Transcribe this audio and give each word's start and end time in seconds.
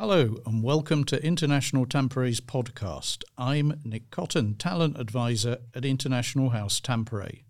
Hello 0.00 0.38
and 0.46 0.62
welcome 0.62 1.04
to 1.04 1.22
International 1.22 1.84
Tampere's 1.84 2.40
podcast. 2.40 3.22
I'm 3.36 3.82
Nick 3.84 4.10
Cotton, 4.10 4.54
Talent 4.54 4.98
Advisor 4.98 5.58
at 5.74 5.84
International 5.84 6.48
House 6.48 6.80
Tampere. 6.80 7.42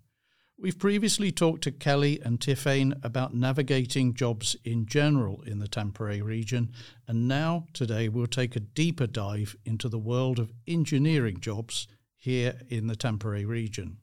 We've 0.57 0.77
previously 0.77 1.31
talked 1.31 1.63
to 1.63 1.71
Kelly 1.71 2.19
and 2.21 2.41
Tiffane 2.41 3.01
about 3.05 3.33
navigating 3.33 4.13
jobs 4.13 4.57
in 4.65 4.85
general 4.85 5.41
in 5.43 5.59
the 5.59 5.69
Tampere 5.69 6.21
region, 6.21 6.73
and 7.07 7.25
now 7.25 7.67
today 7.71 8.09
we'll 8.09 8.27
take 8.27 8.57
a 8.57 8.59
deeper 8.59 9.07
dive 9.07 9.55
into 9.63 9.87
the 9.87 9.97
world 9.97 10.37
of 10.37 10.51
engineering 10.67 11.39
jobs 11.39 11.87
here 12.17 12.59
in 12.67 12.87
the 12.87 12.97
Tampere 12.97 13.47
region. 13.47 13.99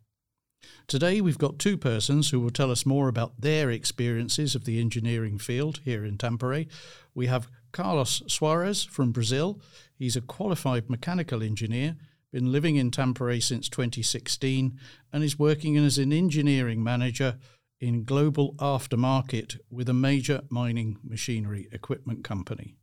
Today 0.86 1.20
we've 1.20 1.36
got 1.36 1.58
two 1.58 1.76
persons 1.76 2.30
who 2.30 2.40
will 2.40 2.50
tell 2.50 2.70
us 2.70 2.86
more 2.86 3.08
about 3.08 3.42
their 3.42 3.70
experiences 3.70 4.54
of 4.54 4.64
the 4.64 4.80
engineering 4.80 5.36
field 5.36 5.80
here 5.84 6.02
in 6.02 6.16
Tampere. 6.16 6.66
We 7.14 7.26
have 7.26 7.48
Carlos 7.72 8.22
Suarez 8.26 8.84
from 8.84 9.12
Brazil. 9.12 9.60
He's 9.96 10.16
a 10.16 10.20
qualified 10.20 10.88
mechanical 10.88 11.42
engineer 11.42 11.96
been 12.32 12.52
living 12.52 12.76
in 12.76 12.90
Tampere 12.90 13.42
since 13.42 13.68
2016 13.68 14.78
and 15.12 15.24
is 15.24 15.38
working 15.38 15.76
as 15.76 15.98
an 15.98 16.12
engineering 16.12 16.82
manager 16.82 17.38
in 17.80 18.04
global 18.04 18.54
aftermarket 18.54 19.58
with 19.70 19.88
a 19.88 19.94
major 19.94 20.42
mining 20.50 20.98
machinery 21.02 21.68
equipment 21.72 22.24
company. 22.24 22.76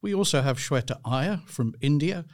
We 0.00 0.14
also 0.14 0.42
have 0.42 0.58
Shweta 0.58 0.98
Iyer 1.04 1.42
from 1.46 1.74
India. 1.80 2.24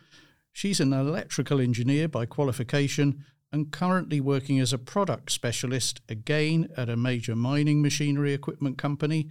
She's 0.53 0.81
an 0.81 0.93
electrical 0.93 1.61
engineer 1.61 2.07
by 2.09 2.27
qualification 2.27 3.25
and 3.51 3.73
currently 3.73 4.21
working 4.21 4.61
as 4.61 4.73
a 4.73 4.79
product 4.79 5.33
specialist 5.33 6.03
again 6.09 6.69
at 6.77 6.89
a 6.89 6.97
major 6.97 7.35
mining 7.35 7.83
machinery 7.83 8.33
equipment 8.33 8.79
company. 8.79 9.29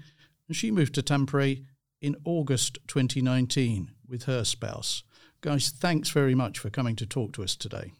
And 0.47 0.57
she 0.57 0.71
moved 0.71 0.95
to 0.95 1.03
Tampere 1.03 1.63
in 2.03 2.17
August 2.25 2.77
2019 2.87 3.89
with 4.07 4.25
her 4.25 4.43
spouse. 4.43 5.03
Guys, 5.41 5.69
thanks 5.69 6.09
very 6.09 6.35
much 6.35 6.59
for 6.59 6.69
coming 6.69 6.95
to 6.97 7.05
talk 7.05 7.33
to 7.33 7.43
us 7.43 7.55
today. 7.55 7.93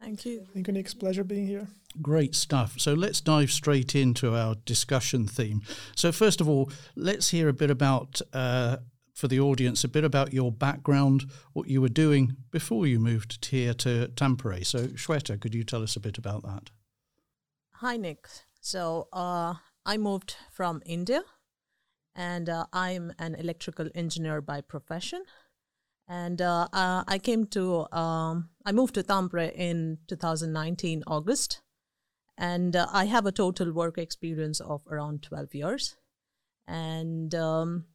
Thank 0.00 0.26
you. 0.26 0.46
Thank 0.52 0.66
you, 0.66 0.74
Nick. 0.74 0.86
It's 0.86 0.94
pleasure 0.94 1.24
being 1.24 1.46
here. 1.46 1.68
Great 2.02 2.34
stuff. 2.34 2.74
So 2.78 2.92
let's 2.92 3.20
dive 3.20 3.50
straight 3.50 3.94
into 3.94 4.34
our 4.34 4.56
discussion 4.66 5.26
theme. 5.26 5.62
So, 5.94 6.12
first 6.12 6.40
of 6.40 6.48
all, 6.48 6.70
let's 6.96 7.30
hear 7.30 7.48
a 7.48 7.52
bit 7.52 7.70
about, 7.70 8.20
uh, 8.32 8.78
for 9.14 9.28
the 9.28 9.38
audience, 9.38 9.84
a 9.84 9.88
bit 9.88 10.04
about 10.04 10.32
your 10.32 10.50
background, 10.50 11.24
what 11.52 11.68
you 11.68 11.80
were 11.80 11.88
doing 11.88 12.36
before 12.50 12.86
you 12.86 12.98
moved 12.98 13.46
here 13.46 13.72
to 13.74 14.08
Tampere. 14.16 14.66
So, 14.66 14.88
Shweta, 14.88 15.40
could 15.40 15.54
you 15.54 15.62
tell 15.62 15.82
us 15.82 15.94
a 15.94 16.00
bit 16.00 16.18
about 16.18 16.42
that? 16.42 16.70
Hi, 17.74 17.96
Nick. 17.96 18.28
So, 18.60 19.08
uh, 19.12 19.54
I 19.86 19.96
moved 19.96 20.36
from 20.50 20.82
India 20.84 21.22
and 22.14 22.48
uh, 22.48 22.66
I'm 22.72 23.12
an 23.18 23.34
electrical 23.34 23.88
engineer 23.94 24.40
by 24.40 24.60
profession. 24.60 25.22
And 26.06 26.42
uh, 26.42 26.68
uh, 26.72 27.04
I 27.08 27.18
came 27.18 27.46
to 27.48 27.90
um, 27.92 28.50
I 28.64 28.72
moved 28.72 28.94
to 28.94 29.02
Tampere 29.02 29.50
in 29.54 29.98
2019 30.06 31.02
August, 31.06 31.62
and 32.36 32.76
uh, 32.76 32.86
I 32.92 33.06
have 33.06 33.24
a 33.24 33.32
total 33.32 33.72
work 33.72 33.96
experience 33.96 34.60
of 34.60 34.82
around 34.86 35.22
12 35.22 35.54
years, 35.54 35.96
and 36.66 37.34
um, 37.34 37.86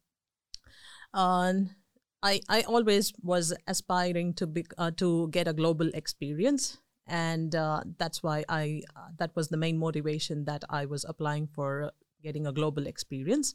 I 1.13 2.41
I 2.49 2.61
always 2.63 3.13
was 3.21 3.53
aspiring 3.67 4.33
to 4.35 4.47
be 4.47 4.65
uh, 4.79 4.89
to 4.97 5.27
get 5.29 5.47
a 5.47 5.53
global 5.53 5.89
experience, 5.93 6.79
and 7.05 7.53
uh, 7.53 7.81
that's 7.99 8.23
why 8.23 8.43
I 8.49 8.81
that 9.19 9.35
was 9.35 9.49
the 9.49 9.57
main 9.57 9.77
motivation 9.77 10.45
that 10.45 10.63
I 10.67 10.85
was 10.85 11.05
applying 11.07 11.45
for 11.45 11.91
getting 12.23 12.47
a 12.47 12.51
global 12.51 12.87
experience 12.87 13.53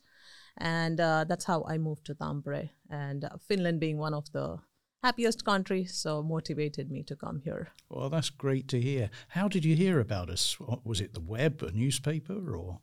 and 0.58 1.00
uh, 1.00 1.24
that's 1.28 1.44
how 1.44 1.64
I 1.68 1.78
moved 1.78 2.04
to 2.06 2.14
Tampere. 2.14 2.70
And 2.90 3.24
uh, 3.24 3.30
Finland 3.48 3.80
being 3.80 3.98
one 3.98 4.14
of 4.14 4.30
the 4.32 4.58
happiest 5.02 5.44
countries, 5.44 5.94
so 5.94 6.22
motivated 6.22 6.90
me 6.90 7.02
to 7.02 7.16
come 7.16 7.40
here. 7.40 7.68
Well, 7.90 8.08
that's 8.08 8.30
great 8.30 8.68
to 8.68 8.80
hear. 8.80 9.10
How 9.28 9.48
did 9.48 9.64
you 9.64 9.76
hear 9.76 10.00
about 10.00 10.30
us? 10.30 10.56
Was 10.82 11.00
it 11.00 11.12
the 11.12 11.20
web, 11.20 11.62
a 11.62 11.70
newspaper, 11.72 12.56
or? 12.56 12.80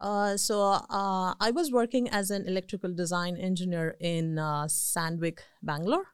Uh, 0.00 0.36
so 0.36 0.60
uh, 0.90 1.34
I 1.40 1.50
was 1.52 1.72
working 1.72 2.08
as 2.10 2.30
an 2.30 2.46
electrical 2.46 2.92
design 2.92 3.36
engineer 3.36 3.96
in 4.00 4.38
uh, 4.38 4.64
Sandvik, 4.64 5.38
Bangalore, 5.62 6.08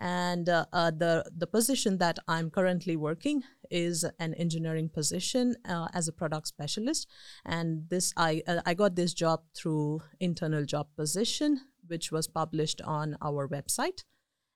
and 0.00 0.48
uh, 0.48 0.64
uh, 0.72 0.90
the 0.90 1.30
the 1.36 1.46
position 1.46 1.98
that 1.98 2.18
I'm 2.26 2.50
currently 2.50 2.96
working 2.96 3.42
is 3.70 4.04
an 4.18 4.34
engineering 4.34 4.88
position 4.88 5.56
uh, 5.68 5.88
as 5.92 6.08
a 6.08 6.12
product 6.12 6.48
specialist, 6.48 7.06
and 7.44 7.88
this 7.90 8.12
I 8.16 8.42
uh, 8.48 8.62
I 8.64 8.74
got 8.74 8.96
this 8.96 9.12
job 9.12 9.42
through 9.54 10.00
internal 10.18 10.64
job 10.64 10.88
position, 10.96 11.60
which 11.86 12.10
was 12.10 12.26
published 12.26 12.80
on 12.80 13.18
our 13.20 13.46
website, 13.46 14.04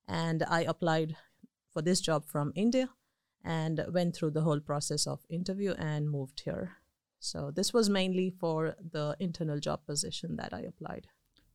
and 0.09 0.43
I 0.49 0.63
applied 0.63 1.17
for 1.71 1.83
this 1.83 2.01
job 2.01 2.25
from 2.27 2.53
India, 2.57 2.89
and 3.45 3.85
went 3.93 4.17
through 4.17 4.31
the 4.31 4.43
whole 4.43 4.61
process 4.61 5.07
of 5.07 5.27
interview 5.29 5.73
and 5.73 6.11
moved 6.11 6.41
here. 6.41 6.73
So 7.21 7.51
this 7.51 7.73
was 7.75 7.91
mainly 7.91 8.31
for 8.31 8.77
the 8.93 9.17
internal 9.21 9.61
job 9.61 9.87
position 9.87 10.37
that 10.37 10.55
I 10.55 10.61
applied. 10.61 11.07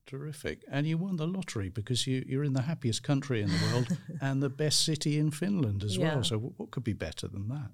Terrific. 0.06 0.64
And 0.72 0.88
you 0.88 0.98
won 0.98 1.18
the 1.18 1.28
lottery 1.28 1.70
because 1.70 2.08
you, 2.08 2.24
you're 2.28 2.44
in 2.44 2.54
the 2.54 2.64
happiest 2.64 3.04
country 3.04 3.42
in 3.42 3.50
the 3.50 3.60
world 3.72 3.98
and 4.22 4.42
the 4.42 4.50
best 4.50 4.84
city 4.84 5.20
in 5.20 5.32
Finland 5.32 5.84
as 5.84 5.98
yeah. 5.98 6.16
well. 6.16 6.24
So, 6.24 6.38
what 6.38 6.72
could 6.72 6.84
be 6.84 6.94
better 6.94 7.28
than 7.28 7.48
that? 7.50 7.72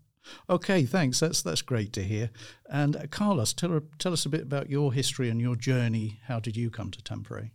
Okay, 0.50 0.86
thanks. 0.86 1.20
That's 1.20 1.42
that's 1.42 1.62
great 1.62 1.94
to 1.94 2.04
hear. 2.04 2.30
And 2.70 2.96
uh, 2.96 3.08
Carlos, 3.10 3.54
tell, 3.54 3.82
tell 4.00 4.14
us 4.14 4.26
a 4.26 4.30
bit 4.30 4.42
about 4.42 4.70
your 4.70 4.92
history 4.94 5.30
and 5.30 5.40
your 5.40 5.56
journey. 5.56 6.20
How 6.28 6.40
did 6.40 6.58
you 6.58 6.70
come 6.70 6.92
to 6.92 7.02
Tampere? 7.02 7.52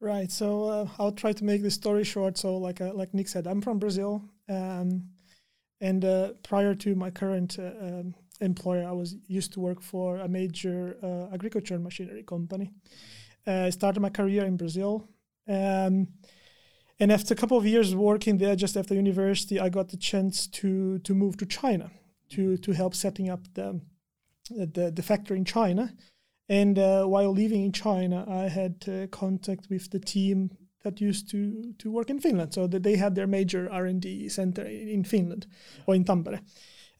Right. 0.00 0.30
So 0.30 0.64
uh, 0.64 0.88
I'll 0.98 1.12
try 1.12 1.32
to 1.32 1.44
make 1.44 1.62
the 1.62 1.70
story 1.70 2.04
short. 2.04 2.38
So, 2.38 2.56
like 2.56 2.80
uh, 2.80 2.92
like 2.94 3.14
Nick 3.14 3.28
said, 3.28 3.46
I'm 3.46 3.60
from 3.60 3.78
Brazil, 3.78 4.22
um, 4.48 5.08
and 5.80 6.04
uh, 6.04 6.32
prior 6.42 6.74
to 6.76 6.94
my 6.94 7.10
current 7.10 7.58
uh, 7.58 7.72
um, 7.80 8.14
employer, 8.40 8.86
I 8.86 8.92
was 8.92 9.16
used 9.26 9.52
to 9.54 9.60
work 9.60 9.82
for 9.82 10.18
a 10.18 10.28
major 10.28 10.96
uh, 11.02 11.34
agriculture 11.34 11.78
machinery 11.78 12.22
company. 12.22 12.70
Uh, 12.70 13.27
I 13.48 13.70
started 13.70 14.00
my 14.00 14.10
career 14.10 14.44
in 14.44 14.56
Brazil. 14.56 15.08
Um, 15.46 16.08
and 17.00 17.12
after 17.12 17.34
a 17.34 17.36
couple 17.36 17.56
of 17.56 17.66
years 17.66 17.94
working 17.94 18.38
there, 18.38 18.56
just 18.56 18.76
after 18.76 18.94
university, 18.94 19.60
I 19.60 19.68
got 19.68 19.88
the 19.88 19.96
chance 19.96 20.46
to 20.48 20.98
to 20.98 21.14
move 21.14 21.36
to 21.38 21.46
China 21.46 21.90
to 22.30 22.56
to 22.56 22.72
help 22.72 22.94
setting 22.94 23.30
up 23.30 23.40
the 23.54 23.80
the, 24.50 24.90
the 24.90 25.02
factory 25.02 25.38
in 25.38 25.44
China. 25.44 25.94
And 26.48 26.78
uh, 26.78 27.04
while 27.04 27.32
living 27.32 27.64
in 27.64 27.72
China, 27.72 28.24
I 28.26 28.48
had 28.48 28.84
uh, 28.88 29.06
contact 29.08 29.68
with 29.70 29.90
the 29.90 30.00
team 30.00 30.50
that 30.82 31.00
used 31.00 31.30
to 31.30 31.74
to 31.78 31.90
work 31.90 32.10
in 32.10 32.20
Finland. 32.20 32.54
So 32.54 32.66
that 32.66 32.82
they 32.82 32.96
had 32.96 33.14
their 33.14 33.26
major 33.26 33.70
R 33.70 33.86
and 33.86 34.00
D 34.00 34.28
center 34.28 34.64
in 34.64 35.04
Finland 35.04 35.46
or 35.86 35.94
in 35.94 36.04
Tampere. 36.04 36.40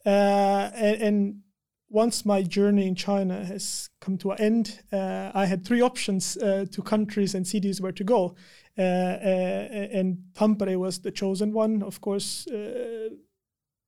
Uh, 0.07 0.71
and, 0.75 1.03
and 1.03 1.43
once 1.91 2.27
my 2.27 2.43
journey 2.43 2.87
in 2.87 2.95
China 2.95 3.45
has 3.45 3.89
come 4.01 4.19
to 4.19 4.33
an 4.33 4.41
end, 4.41 4.81
uh, 4.93 5.31
I 5.35 5.47
had 5.47 5.65
three 5.65 5.81
options 5.81 6.37
uh, 6.37 6.67
to 6.71 6.83
countries 6.83 7.35
and 7.35 7.47
cities 7.47 7.81
where 7.81 7.93
to 7.93 8.05
go. 8.05 8.35
Uh, 8.77 8.83
uh 8.83 9.89
and 9.99 10.19
Tampere 10.35 10.79
was 10.79 11.01
the 11.01 11.11
chosen 11.11 11.53
one. 11.53 11.83
Of 11.83 12.01
course, 12.01 12.47
uh, 12.47 13.09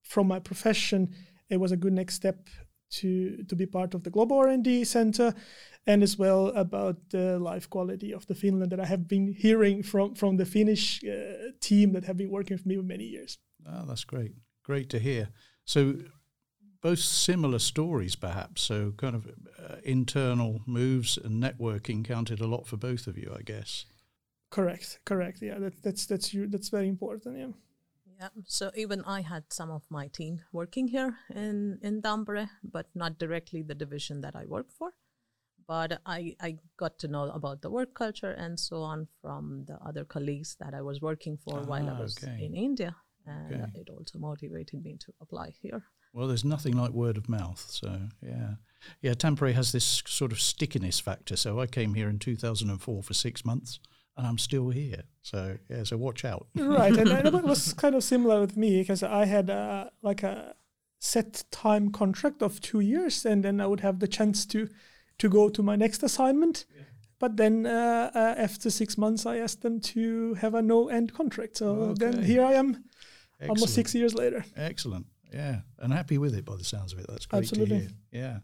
from 0.03 0.29
my 0.29 0.41
profession, 0.41 1.15
it 1.49 1.61
was 1.61 1.73
a 1.73 1.77
good 1.77 1.93
next 1.93 2.15
step 2.15 2.49
to, 2.91 3.45
to 3.45 3.57
be 3.57 3.67
part 3.67 3.95
of 3.95 4.03
the 4.03 4.11
Global 4.11 4.39
R&D 4.39 4.85
Center 4.85 5.35
and 5.87 6.03
as 6.03 6.19
well 6.19 6.49
about 6.49 6.97
the 7.11 7.39
life 7.39 7.69
quality 7.71 8.13
of 8.13 8.27
the 8.27 8.35
Finland 8.35 8.73
that 8.73 8.81
I 8.81 8.87
have 8.87 9.07
been 9.07 9.33
hearing 9.33 9.83
from, 9.83 10.15
from 10.15 10.37
the 10.37 10.45
Finnish 10.45 11.03
uh, 11.05 11.53
team 11.61 11.93
that 11.93 12.05
have 12.05 12.17
been 12.17 12.31
working 12.31 12.57
with 12.57 12.67
me 12.67 12.77
for 12.77 12.83
many 12.83 13.05
years. 13.05 13.39
Oh, 13.67 13.85
that's 13.87 14.05
great. 14.05 14.33
Great 14.65 14.91
to 14.91 14.99
hear. 14.99 15.29
So 15.65 15.95
both 16.81 16.99
similar 16.99 17.59
stories, 17.59 18.17
perhaps. 18.17 18.63
So, 18.63 18.93
kind 18.97 19.15
of 19.15 19.27
uh, 19.27 19.77
internal 19.85 20.63
moves 20.67 21.17
and 21.17 21.43
networking 21.43 22.05
counted 22.05 22.41
a 22.41 22.47
lot 22.47 22.67
for 22.67 22.77
both 22.77 23.07
of 23.07 23.19
you, 23.19 23.35
I 23.39 23.43
guess. 23.43 23.85
Correct. 24.51 24.99
Correct. 25.05 25.43
Yeah, 25.43 25.59
that, 25.59 25.83
that's 25.83 26.07
that's 26.07 26.35
you. 26.35 26.47
That's 26.49 26.69
very 26.69 26.89
important. 26.89 27.39
Yeah. 27.39 27.53
Yeah. 28.21 28.29
So 28.47 28.71
even 28.75 29.03
I 29.07 29.23
had 29.23 29.45
some 29.51 29.71
of 29.71 29.83
my 29.89 30.09
team 30.09 30.41
working 30.53 30.89
here 30.89 31.17
in 31.35 31.79
in 31.83 32.03
Tampere, 32.03 32.51
but 32.63 32.87
not 32.95 33.19
directly 33.19 33.63
the 33.63 33.75
division 33.75 34.21
that 34.23 34.35
I 34.35 34.45
work 34.47 34.73
for. 34.73 34.91
But 35.67 36.01
I 36.05 36.35
I 36.41 36.59
got 36.77 36.99
to 36.99 37.09
know 37.09 37.31
about 37.31 37.63
the 37.63 37.71
work 37.71 37.95
culture 37.95 38.33
and 38.33 38.59
so 38.59 38.83
on 38.83 39.07
from 39.23 39.65
the 39.67 39.79
other 39.87 40.05
colleagues 40.05 40.57
that 40.59 40.75
I 40.75 40.83
was 40.83 41.01
working 41.01 41.39
for 41.39 41.61
ah, 41.61 41.65
while 41.65 41.89
I 41.89 41.93
ah, 41.93 42.01
was 42.01 42.19
okay. 42.19 42.45
in 42.45 42.55
India, 42.55 42.97
and 43.31 43.63
okay. 43.63 43.73
it 43.75 43.89
also 43.91 44.19
motivated 44.19 44.83
me 44.85 44.97
to 45.01 45.13
apply 45.21 45.53
here. 45.61 45.85
Well, 46.13 46.27
there's 46.27 46.45
nothing 46.45 46.77
like 46.77 46.91
word 46.91 47.17
of 47.17 47.29
mouth. 47.29 47.65
So, 47.71 48.09
yeah. 48.23 48.55
Yeah, 49.03 49.15
Tampere 49.15 49.53
has 49.53 49.73
this 49.73 50.03
sort 50.07 50.33
of 50.33 50.41
stickiness 50.41 50.99
factor. 50.99 51.37
So 51.37 51.61
I 51.61 51.67
came 51.67 51.95
here 51.95 52.09
in 52.09 52.19
2004 52.19 53.03
for 53.03 53.15
six 53.15 53.45
months 53.45 53.79
and 54.17 54.27
I'm 54.27 54.39
still 54.39 54.71
here. 54.71 55.05
So, 55.23 55.59
yeah, 55.69 55.85
so 55.85 55.97
watch 55.97 56.25
out. 56.25 56.49
right. 56.57 56.97
And, 56.97 57.09
and 57.09 57.29
it 57.29 57.45
was 57.45 57.73
kind 57.75 57.95
of 57.95 58.03
similar 58.03 58.41
with 58.41 58.57
me 58.57 58.81
because 58.81 59.03
I 59.03 59.27
had 59.27 59.51
uh, 59.51 59.91
like 60.03 60.23
a 60.23 60.55
set 60.99 61.45
time 61.51 61.91
contract 61.91 62.43
of 62.43 62.61
two 62.61 62.81
years 62.81 63.25
and 63.25 63.45
then 63.45 63.61
I 63.61 63.67
would 63.67 63.81
have 63.81 64.01
the 64.01 64.09
chance 64.09 64.45
to 64.47 64.69
to 65.19 65.29
go 65.29 65.51
to 65.51 65.63
my 65.63 65.77
next 65.77 66.03
assignment. 66.03 66.65
Yeah. 66.75 66.85
But 67.19 67.37
then 67.37 67.67
uh, 67.67 68.11
uh, 68.15 68.35
after 68.39 68.71
six 68.71 68.97
months, 68.97 69.27
I 69.27 69.37
asked 69.37 69.61
them 69.61 69.81
to 69.81 70.35
have 70.35 70.55
a 70.55 70.63
no 70.63 70.89
end 70.89 71.13
contract. 71.13 71.59
So 71.59 71.67
okay. 71.67 72.11
then 72.11 72.25
here 72.25 72.43
I 72.43 72.55
am, 72.55 72.85
Excellent. 73.41 73.59
almost 73.59 73.75
six 73.75 73.95
years 73.95 74.15
later. 74.15 74.45
Excellent. 74.57 75.07
Yeah, 75.33 75.61
and 75.79 75.93
happy 75.93 76.19
with 76.19 76.35
it 76.35 76.45
by 76.45 76.57
the 76.57 76.65
sounds 76.65 76.93
of 76.93 76.99
it. 76.99 77.07
That's 77.09 77.25
great 77.27 77.41
Absolutely. 77.41 77.79
to 77.79 77.83
hear. 77.83 77.91
Yeah, 78.11 78.39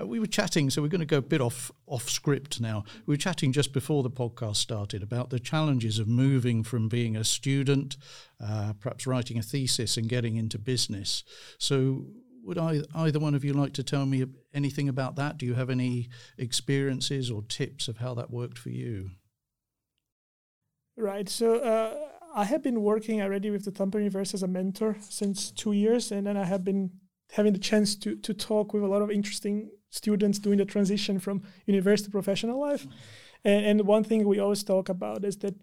uh, 0.00 0.06
we 0.06 0.18
were 0.18 0.26
chatting, 0.26 0.68
so 0.68 0.82
we're 0.82 0.88
going 0.88 1.00
to 1.00 1.06
go 1.06 1.18
a 1.18 1.22
bit 1.22 1.40
off 1.40 1.70
off 1.86 2.08
script 2.10 2.60
now. 2.60 2.84
We 3.06 3.12
were 3.12 3.18
chatting 3.18 3.52
just 3.52 3.72
before 3.72 4.02
the 4.02 4.10
podcast 4.10 4.56
started 4.56 5.02
about 5.02 5.30
the 5.30 5.38
challenges 5.38 6.00
of 6.00 6.08
moving 6.08 6.64
from 6.64 6.88
being 6.88 7.16
a 7.16 7.22
student, 7.22 7.96
uh, 8.44 8.72
perhaps 8.80 9.06
writing 9.06 9.38
a 9.38 9.42
thesis, 9.42 9.96
and 9.96 10.08
getting 10.08 10.34
into 10.34 10.58
business. 10.58 11.22
So, 11.58 12.06
would 12.42 12.58
I, 12.58 12.80
either 12.96 13.20
one 13.20 13.36
of 13.36 13.44
you 13.44 13.52
like 13.52 13.72
to 13.74 13.84
tell 13.84 14.04
me 14.04 14.26
anything 14.52 14.88
about 14.88 15.14
that? 15.16 15.38
Do 15.38 15.46
you 15.46 15.54
have 15.54 15.70
any 15.70 16.08
experiences 16.36 17.30
or 17.30 17.42
tips 17.42 17.86
of 17.86 17.98
how 17.98 18.12
that 18.14 18.30
worked 18.30 18.58
for 18.58 18.70
you? 18.70 19.10
Right. 20.96 21.28
So. 21.28 21.58
Uh, 21.58 22.08
I 22.34 22.44
have 22.44 22.62
been 22.62 22.82
working 22.82 23.22
already 23.22 23.50
with 23.50 23.64
the 23.64 23.70
Tampere 23.70 24.00
University 24.00 24.36
as 24.36 24.42
a 24.42 24.48
mentor 24.48 24.96
since 25.00 25.52
two 25.52 25.72
years, 25.72 26.10
and 26.10 26.26
then 26.26 26.36
I 26.36 26.44
have 26.44 26.64
been 26.64 26.90
having 27.32 27.52
the 27.52 27.58
chance 27.58 27.94
to 27.96 28.16
to 28.16 28.34
talk 28.34 28.74
with 28.74 28.82
a 28.82 28.88
lot 28.88 29.02
of 29.02 29.10
interesting 29.10 29.70
students 29.90 30.40
doing 30.40 30.58
the 30.58 30.64
transition 30.64 31.20
from 31.20 31.42
university 31.66 32.06
to 32.06 32.10
professional 32.10 32.60
life. 32.60 32.86
And, 33.44 33.64
and, 33.66 33.86
one 33.86 34.04
thing 34.04 34.26
we 34.26 34.40
always 34.40 34.64
talk 34.64 34.88
about 34.88 35.24
is 35.24 35.36
that, 35.36 35.54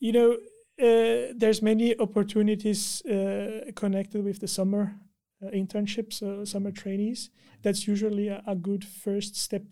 you 0.00 0.12
know, 0.12 0.32
uh, 0.32 1.32
there's 1.36 1.62
many 1.62 1.96
opportunities 1.98 3.02
uh, 3.06 3.70
connected 3.76 4.24
with 4.24 4.40
the 4.40 4.48
summer 4.48 4.96
uh, 5.42 5.50
internships, 5.50 6.22
uh, 6.22 6.44
summer 6.44 6.72
trainees. 6.72 7.30
That's 7.62 7.86
usually 7.86 8.28
a, 8.28 8.42
a 8.46 8.56
good 8.56 8.84
first 8.84 9.36
step 9.36 9.62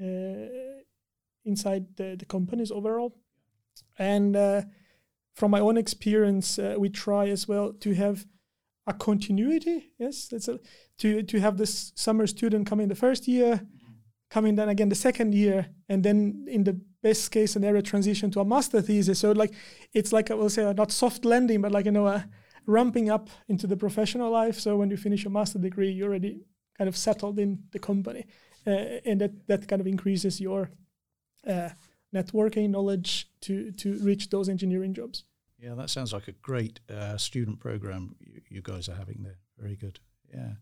uh, 0.00 0.82
inside 1.44 1.96
the, 1.96 2.16
the 2.18 2.26
companies 2.26 2.70
overall. 2.70 3.16
And 3.98 4.36
uh, 4.36 4.62
from 5.36 5.50
my 5.50 5.60
own 5.60 5.76
experience, 5.76 6.58
uh, 6.58 6.74
we 6.78 6.88
try 6.88 7.28
as 7.28 7.46
well 7.46 7.72
to 7.74 7.94
have 7.94 8.24
a 8.86 8.94
continuity. 8.94 9.92
Yes, 9.98 10.32
a, 10.32 10.58
to 10.98 11.22
to 11.22 11.40
have 11.40 11.58
this 11.58 11.92
summer 11.94 12.26
student 12.26 12.66
come 12.66 12.80
in 12.80 12.88
the 12.88 12.94
first 12.94 13.28
year, 13.28 13.60
coming 14.30 14.56
then 14.56 14.68
again 14.68 14.88
the 14.88 14.94
second 14.94 15.34
year, 15.34 15.66
and 15.88 16.02
then 16.02 16.46
in 16.48 16.64
the 16.64 16.80
best 17.02 17.30
case 17.30 17.52
scenario 17.52 17.82
transition 17.82 18.30
to 18.30 18.40
a 18.40 18.44
master 18.44 18.80
thesis. 18.80 19.18
So 19.18 19.32
like 19.32 19.52
it's 19.92 20.12
like 20.12 20.30
I 20.30 20.34
will 20.34 20.50
say 20.50 20.72
not 20.72 20.90
soft 20.90 21.24
landing, 21.24 21.60
but 21.60 21.72
like 21.72 21.84
you 21.84 21.92
know 21.92 22.06
a 22.06 22.24
ramping 22.66 23.10
up 23.10 23.28
into 23.48 23.66
the 23.66 23.76
professional 23.76 24.30
life. 24.30 24.58
So 24.58 24.76
when 24.76 24.90
you 24.90 24.96
finish 24.96 25.26
a 25.26 25.30
master 25.30 25.58
degree, 25.58 25.90
you're 25.90 26.08
already 26.08 26.40
kind 26.78 26.88
of 26.88 26.96
settled 26.96 27.38
in 27.38 27.58
the 27.72 27.78
company, 27.78 28.24
uh, 28.66 29.00
and 29.04 29.20
that 29.20 29.46
that 29.48 29.68
kind 29.68 29.80
of 29.80 29.86
increases 29.86 30.40
your 30.40 30.70
uh, 31.46 31.70
networking 32.16 32.70
knowledge 32.70 33.28
to 33.42 33.72
to 33.72 33.94
reach 33.98 34.30
those 34.30 34.48
engineering 34.48 34.94
jobs. 34.94 35.24
Yeah, 35.58 35.74
that 35.74 35.90
sounds 35.90 36.12
like 36.12 36.28
a 36.28 36.32
great 36.32 36.80
uh, 36.90 37.16
student 37.16 37.60
program 37.60 38.16
you, 38.20 38.40
you, 38.50 38.62
guys 38.62 38.88
are 38.88 38.94
having 38.94 39.22
there. 39.22 39.38
Very 39.58 39.76
good. 39.76 39.98
Yeah, 40.32 40.52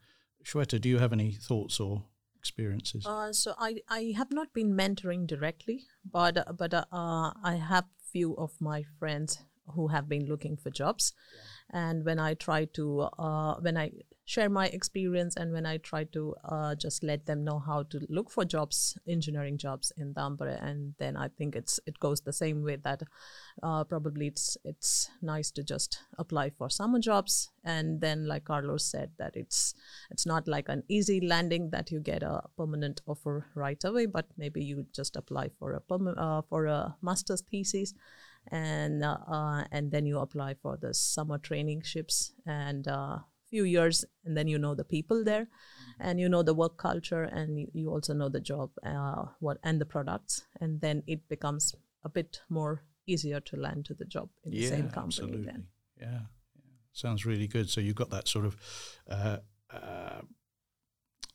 Shweta, 0.44 0.80
do 0.80 0.88
you 0.88 0.98
have 0.98 1.12
any 1.12 1.32
thoughts 1.32 1.80
or 1.80 2.04
experiences? 2.38 3.04
Uh, 3.04 3.32
so 3.32 3.54
I, 3.58 3.80
I 3.88 4.14
have 4.16 4.30
not 4.30 4.52
been 4.52 4.76
mentoring 4.76 5.26
directly, 5.26 5.84
but 6.10 6.36
uh, 6.36 6.52
but 6.52 6.74
uh, 6.74 6.84
I 6.92 7.56
have 7.56 7.86
few 8.12 8.36
of 8.36 8.52
my 8.60 8.84
friends 8.98 9.38
who 9.74 9.88
have 9.88 10.08
been 10.08 10.26
looking 10.26 10.56
for 10.56 10.70
jobs, 10.70 11.12
yeah. 11.72 11.88
and 11.88 12.04
when 12.04 12.18
I 12.18 12.34
try 12.34 12.66
to 12.66 13.08
uh, 13.18 13.54
when 13.60 13.76
I 13.76 13.90
share 14.26 14.48
my 14.48 14.66
experience 14.68 15.36
and 15.36 15.52
when 15.52 15.66
I 15.66 15.76
try 15.76 16.04
to 16.04 16.34
uh, 16.44 16.74
just 16.74 17.02
let 17.02 17.26
them 17.26 17.44
know 17.44 17.58
how 17.58 17.82
to 17.84 18.00
look 18.08 18.30
for 18.30 18.44
jobs, 18.44 18.96
engineering 19.06 19.58
jobs 19.58 19.92
in 19.96 20.14
Tampere, 20.14 20.58
and 20.62 20.94
then 20.98 21.16
I 21.16 21.28
think 21.28 21.54
it's 21.54 21.78
it 21.86 21.98
goes 22.00 22.22
the 22.22 22.32
same 22.32 22.62
way 22.62 22.76
that 22.76 23.02
uh, 23.62 23.84
probably 23.84 24.28
it's 24.28 24.56
it's 24.64 25.10
nice 25.20 25.50
to 25.52 25.62
just 25.62 25.98
apply 26.18 26.50
for 26.50 26.70
summer 26.70 26.98
jobs, 26.98 27.50
and 27.64 28.00
then 28.00 28.26
like 28.26 28.44
Carlos 28.44 28.84
said 28.84 29.10
that 29.18 29.36
it's 29.36 29.74
it's 30.10 30.26
not 30.26 30.48
like 30.48 30.68
an 30.68 30.82
easy 30.88 31.20
landing 31.20 31.70
that 31.70 31.90
you 31.90 32.00
get 32.00 32.22
a 32.22 32.42
permanent 32.56 33.02
offer 33.06 33.46
right 33.54 33.82
away, 33.84 34.06
but 34.06 34.26
maybe 34.38 34.64
you 34.64 34.86
just 34.94 35.16
apply 35.16 35.50
for 35.58 35.72
a 35.72 35.80
perm- 35.80 36.14
uh, 36.16 36.42
for 36.48 36.66
a 36.66 36.96
master's 37.02 37.42
thesis 37.42 37.92
and 38.50 39.04
uh, 39.04 39.16
uh, 39.26 39.64
and 39.70 39.90
then 39.90 40.06
you 40.06 40.18
apply 40.18 40.54
for 40.54 40.76
the 40.76 40.92
summer 40.92 41.38
traineeships 41.38 42.32
and 42.46 42.88
uh, 42.88 43.18
few 43.54 43.64
years 43.64 44.04
and 44.24 44.36
then 44.36 44.48
you 44.48 44.58
know 44.58 44.74
the 44.74 44.84
people 44.96 45.22
there 45.22 45.44
mm-hmm. 45.44 46.06
and 46.06 46.18
you 46.18 46.28
know 46.28 46.42
the 46.42 46.54
work 46.62 46.76
culture 46.76 47.22
and 47.22 47.60
you, 47.60 47.68
you 47.72 47.88
also 47.88 48.12
know 48.12 48.28
the 48.28 48.40
job 48.40 48.70
uh, 48.84 49.22
what 49.38 49.58
and 49.62 49.80
the 49.80 49.86
products 49.86 50.42
and 50.60 50.80
then 50.80 51.04
it 51.06 51.28
becomes 51.28 51.72
a 52.02 52.08
bit 52.08 52.40
more 52.48 52.82
easier 53.06 53.38
to 53.38 53.56
land 53.56 53.84
to 53.84 53.94
the 53.94 54.04
job 54.04 54.28
in 54.44 54.50
yeah, 54.52 54.60
the 54.60 54.76
same 54.76 54.88
company 54.90 55.26
absolutely. 55.26 55.44
then 55.44 55.66
yeah, 56.00 56.20
yeah 56.56 56.72
sounds 56.92 57.24
really 57.24 57.46
good 57.46 57.70
so 57.70 57.80
you've 57.80 58.02
got 58.02 58.10
that 58.10 58.26
sort 58.26 58.44
of 58.44 58.56
uh, 59.08 59.36
uh, 59.72 60.22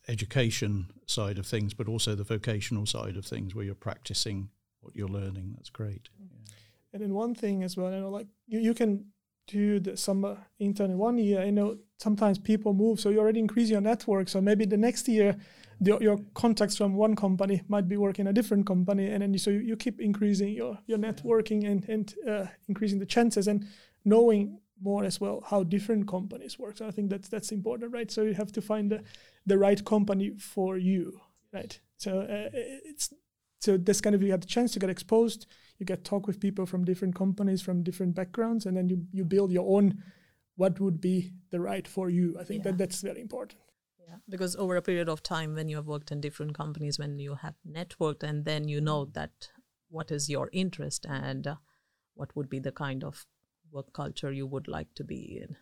education 0.09 0.87
side 1.05 1.37
of 1.37 1.45
things 1.45 1.73
but 1.73 1.87
also 1.87 2.15
the 2.15 2.31
vocational 2.35 2.85
side 2.85 3.15
of 3.15 3.25
things 3.25 3.55
where 3.55 3.63
you're 3.63 3.85
practicing 3.89 4.49
what 4.81 4.93
you're 4.93 5.15
learning 5.19 5.53
that's 5.55 5.69
great 5.69 6.09
mm-hmm. 6.21 6.43
yeah. 6.47 6.91
and 6.91 7.01
then 7.01 7.13
one 7.13 7.33
thing 7.33 7.63
as 7.63 7.77
well 7.77 7.93
you 7.93 8.01
know 8.01 8.09
like 8.09 8.27
you, 8.45 8.59
you 8.59 8.73
can 8.73 9.05
do 9.49 9.79
the 9.79 9.97
summer 9.97 10.37
intern 10.59 10.91
in 10.91 10.97
one 10.97 11.17
year, 11.17 11.43
you 11.43 11.51
know, 11.51 11.77
sometimes 11.97 12.37
people 12.37 12.73
move, 12.73 12.99
so 12.99 13.09
you 13.09 13.19
already 13.19 13.39
increase 13.39 13.69
your 13.69 13.81
network. 13.81 14.29
So 14.29 14.39
maybe 14.41 14.65
the 14.65 14.77
next 14.77 15.07
year, 15.07 15.35
the, 15.81 15.97
your 15.99 16.19
contacts 16.33 16.77
from 16.77 16.95
one 16.95 17.15
company 17.15 17.61
might 17.67 17.87
be 17.87 17.97
working 17.97 18.27
a 18.27 18.33
different 18.33 18.67
company, 18.67 19.07
and 19.07 19.21
then 19.21 19.37
so 19.37 19.49
you, 19.49 19.59
you 19.59 19.75
keep 19.75 19.99
increasing 19.99 20.49
your 20.49 20.77
your 20.87 20.97
networking 20.97 21.65
and 21.69 21.87
and 21.89 22.13
uh, 22.27 22.45
increasing 22.67 22.99
the 22.99 23.05
chances 23.05 23.47
and 23.47 23.65
knowing 24.05 24.59
more 24.81 25.03
as 25.03 25.19
well 25.19 25.43
how 25.49 25.63
different 25.63 26.07
companies 26.07 26.57
work. 26.59 26.77
So 26.77 26.87
I 26.87 26.91
think 26.91 27.09
that's 27.09 27.29
that's 27.29 27.51
important, 27.51 27.93
right? 27.93 28.11
So 28.11 28.23
you 28.23 28.33
have 28.33 28.51
to 28.51 28.61
find 28.61 28.91
the 28.91 29.03
the 29.45 29.57
right 29.57 29.83
company 29.83 30.31
for 30.37 30.77
you, 30.77 31.19
right? 31.53 31.79
So 31.97 32.21
uh, 32.21 32.49
it's 32.85 33.13
so 33.59 33.77
this 33.77 34.01
kind 34.01 34.15
of 34.15 34.21
you 34.21 34.31
have 34.31 34.41
the 34.41 34.47
chance 34.47 34.73
to 34.73 34.79
get 34.79 34.89
exposed 34.89 35.47
you 35.79 35.85
get 35.85 36.03
talk 36.03 36.27
with 36.27 36.39
people 36.39 36.65
from 36.65 36.85
different 36.85 37.15
companies 37.15 37.61
from 37.61 37.83
different 37.83 38.13
backgrounds 38.13 38.65
and 38.65 38.77
then 38.77 38.89
you, 38.89 39.05
you 39.11 39.25
build 39.25 39.51
your 39.51 39.65
own 39.75 40.03
what 40.55 40.79
would 40.79 40.99
be 40.99 41.31
the 41.51 41.59
right 41.59 41.87
for 41.87 42.09
you. 42.09 42.35
I 42.37 42.43
think 42.43 42.65
yeah. 42.65 42.71
that 42.71 42.77
that's 42.77 43.01
very 43.01 43.21
important. 43.21 43.61
Yeah. 44.05 44.15
Because 44.27 44.57
over 44.57 44.75
a 44.75 44.81
period 44.81 45.07
of 45.07 45.23
time 45.23 45.55
when 45.55 45.69
you 45.69 45.77
have 45.77 45.87
worked 45.87 46.11
in 46.11 46.19
different 46.19 46.53
companies 46.53 46.99
when 46.99 47.17
you 47.17 47.35
have 47.35 47.55
networked 47.65 48.23
and 48.23 48.43
then 48.43 48.67
you 48.67 48.81
know 48.81 49.05
that 49.13 49.49
what 49.89 50.11
is 50.11 50.29
your 50.29 50.49
interest 50.51 51.05
and 51.07 51.47
uh, 51.47 51.55
what 52.15 52.35
would 52.35 52.49
be 52.49 52.59
the 52.59 52.71
kind 52.71 53.03
of 53.03 53.25
work 53.71 53.93
culture 53.93 54.31
you 54.31 54.45
would 54.45 54.67
like 54.67 54.93
to 54.95 55.03
be 55.03 55.39
in 55.41 55.55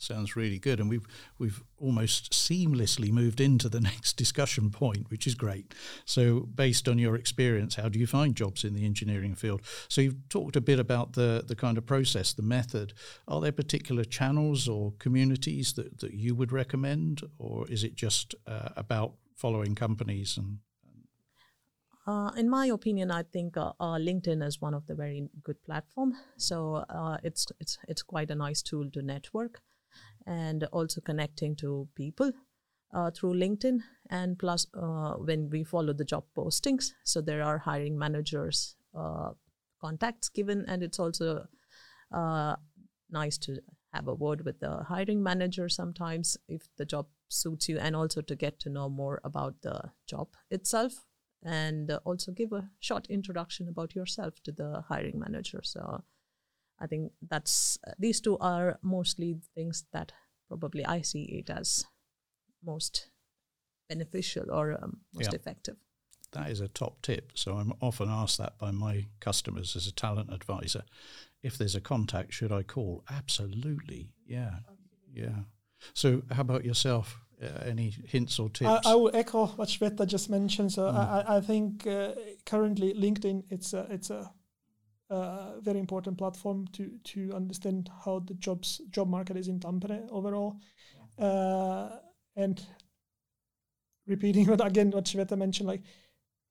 Sounds 0.00 0.34
really 0.34 0.58
good, 0.58 0.80
and 0.80 0.88
we've 0.88 1.06
we've 1.38 1.62
almost 1.78 2.32
seamlessly 2.32 3.12
moved 3.12 3.38
into 3.38 3.68
the 3.68 3.80
next 3.90 4.16
discussion 4.16 4.70
point, 4.70 5.10
which 5.10 5.26
is 5.26 5.34
great. 5.34 5.74
So, 6.06 6.40
based 6.40 6.88
on 6.88 6.98
your 6.98 7.16
experience, 7.16 7.74
how 7.74 7.90
do 7.90 7.98
you 7.98 8.06
find 8.06 8.34
jobs 8.34 8.64
in 8.64 8.72
the 8.72 8.86
engineering 8.86 9.34
field? 9.34 9.60
So, 9.88 10.00
you've 10.00 10.26
talked 10.30 10.56
a 10.56 10.62
bit 10.62 10.78
about 10.78 11.12
the 11.12 11.44
the 11.46 11.54
kind 11.54 11.76
of 11.76 11.84
process, 11.84 12.32
the 12.32 12.42
method. 12.42 12.94
Are 13.28 13.42
there 13.42 13.52
particular 13.52 14.04
channels 14.04 14.66
or 14.68 14.94
communities 14.98 15.74
that 15.74 15.98
that 15.98 16.14
you 16.14 16.34
would 16.34 16.50
recommend, 16.50 17.20
or 17.38 17.68
is 17.68 17.84
it 17.84 17.94
just 17.94 18.34
uh, 18.46 18.70
about 18.76 19.12
following 19.36 19.74
companies 19.74 20.38
and 20.38 20.60
uh, 22.06 22.30
in 22.36 22.48
my 22.48 22.66
opinion, 22.66 23.10
I 23.10 23.22
think 23.22 23.56
uh, 23.56 23.72
uh, 23.78 23.96
LinkedIn 23.96 24.42
is 24.42 24.60
one 24.60 24.74
of 24.74 24.86
the 24.86 24.94
very 24.94 25.28
good 25.44 25.62
platform. 25.62 26.16
So 26.38 26.84
uh, 26.88 27.18
it's 27.22 27.46
it's 27.60 27.78
it's 27.86 28.02
quite 28.02 28.30
a 28.30 28.34
nice 28.34 28.62
tool 28.62 28.90
to 28.90 29.02
network 29.02 29.60
and 30.30 30.64
also 30.72 31.00
connecting 31.00 31.56
to 31.56 31.88
people 31.96 32.30
uh, 32.94 33.10
through 33.10 33.34
LinkedIn. 33.34 33.80
And 34.10 34.38
plus, 34.38 34.66
uh, 34.74 35.14
when 35.14 35.50
we 35.50 35.64
follow 35.64 35.92
the 35.92 36.04
job 36.04 36.24
postings, 36.36 36.92
so 37.04 37.20
there 37.20 37.42
are 37.42 37.58
hiring 37.58 37.98
managers 37.98 38.76
uh, 38.96 39.30
contacts 39.80 40.28
given, 40.28 40.64
and 40.68 40.82
it's 40.82 41.00
also 41.00 41.46
uh, 42.14 42.56
nice 43.10 43.38
to 43.38 43.58
have 43.92 44.06
a 44.08 44.14
word 44.14 44.44
with 44.44 44.60
the 44.60 44.84
hiring 44.84 45.20
manager 45.22 45.68
sometimes 45.68 46.36
if 46.48 46.62
the 46.76 46.84
job 46.84 47.06
suits 47.28 47.68
you, 47.68 47.78
and 47.78 47.96
also 47.96 48.20
to 48.20 48.36
get 48.36 48.60
to 48.60 48.70
know 48.70 48.88
more 48.88 49.20
about 49.24 49.54
the 49.62 49.80
job 50.06 50.28
itself. 50.50 50.92
And 51.42 51.90
also 52.04 52.32
give 52.32 52.52
a 52.52 52.68
short 52.80 53.06
introduction 53.08 53.68
about 53.68 53.94
yourself 53.94 54.34
to 54.44 54.52
the 54.52 54.84
hiring 54.88 55.18
manager. 55.18 55.60
So 55.64 56.04
I 56.80 56.86
think 56.86 57.12
that's 57.28 57.78
uh, 57.86 57.92
these 57.98 58.20
two 58.20 58.38
are 58.38 58.78
mostly 58.82 59.38
things 59.54 59.84
that 59.92 60.12
probably 60.48 60.84
I 60.84 61.02
see 61.02 61.22
it 61.22 61.50
as 61.50 61.84
most 62.64 63.10
beneficial 63.88 64.50
or 64.50 64.72
um, 64.82 64.98
most 65.14 65.32
yeah. 65.32 65.36
effective. 65.36 65.76
That 66.32 66.50
is 66.50 66.60
a 66.60 66.68
top 66.68 67.02
tip. 67.02 67.32
So 67.34 67.56
I'm 67.56 67.72
often 67.80 68.08
asked 68.08 68.38
that 68.38 68.56
by 68.58 68.70
my 68.70 69.06
customers 69.18 69.76
as 69.76 69.86
a 69.86 69.92
talent 69.92 70.32
advisor. 70.32 70.84
If 71.42 71.58
there's 71.58 71.74
a 71.74 71.80
contact, 71.80 72.32
should 72.32 72.52
I 72.52 72.62
call? 72.62 73.04
Absolutely. 73.10 74.12
Yeah. 74.26 74.60
Yeah. 75.12 75.44
So 75.94 76.22
how 76.30 76.42
about 76.42 76.64
yourself? 76.64 77.20
Uh, 77.42 77.64
any 77.64 77.90
hints 78.04 78.38
or 78.38 78.50
tips? 78.50 78.86
I, 78.86 78.92
I 78.92 78.94
will 78.94 79.10
echo 79.16 79.46
what 79.46 79.68
Shweta 79.68 80.06
just 80.06 80.28
mentioned. 80.28 80.72
So 80.72 80.82
Mm. 80.82 80.94
I, 80.94 81.36
I 81.36 81.40
think 81.40 81.86
uh, 81.86 82.12
currently 82.44 82.92
LinkedIn 82.92 83.44
it's 83.48 83.72
a 83.72 83.86
it's 83.90 84.10
a 84.10 84.30
uh, 85.10 85.58
very 85.60 85.80
important 85.80 86.16
platform 86.16 86.66
to 86.72 86.90
to 87.02 87.32
understand 87.34 87.90
how 88.04 88.20
the 88.20 88.34
jobs 88.34 88.80
job 88.90 89.08
market 89.08 89.36
is 89.36 89.48
in 89.48 89.58
Tampere 89.58 90.08
overall, 90.10 90.56
uh, 91.18 91.90
and 92.36 92.64
repeating 94.06 94.46
what 94.50 94.64
again 94.64 94.90
what 94.90 95.04
Shweta 95.04 95.36
mentioned, 95.36 95.68
like 95.68 95.82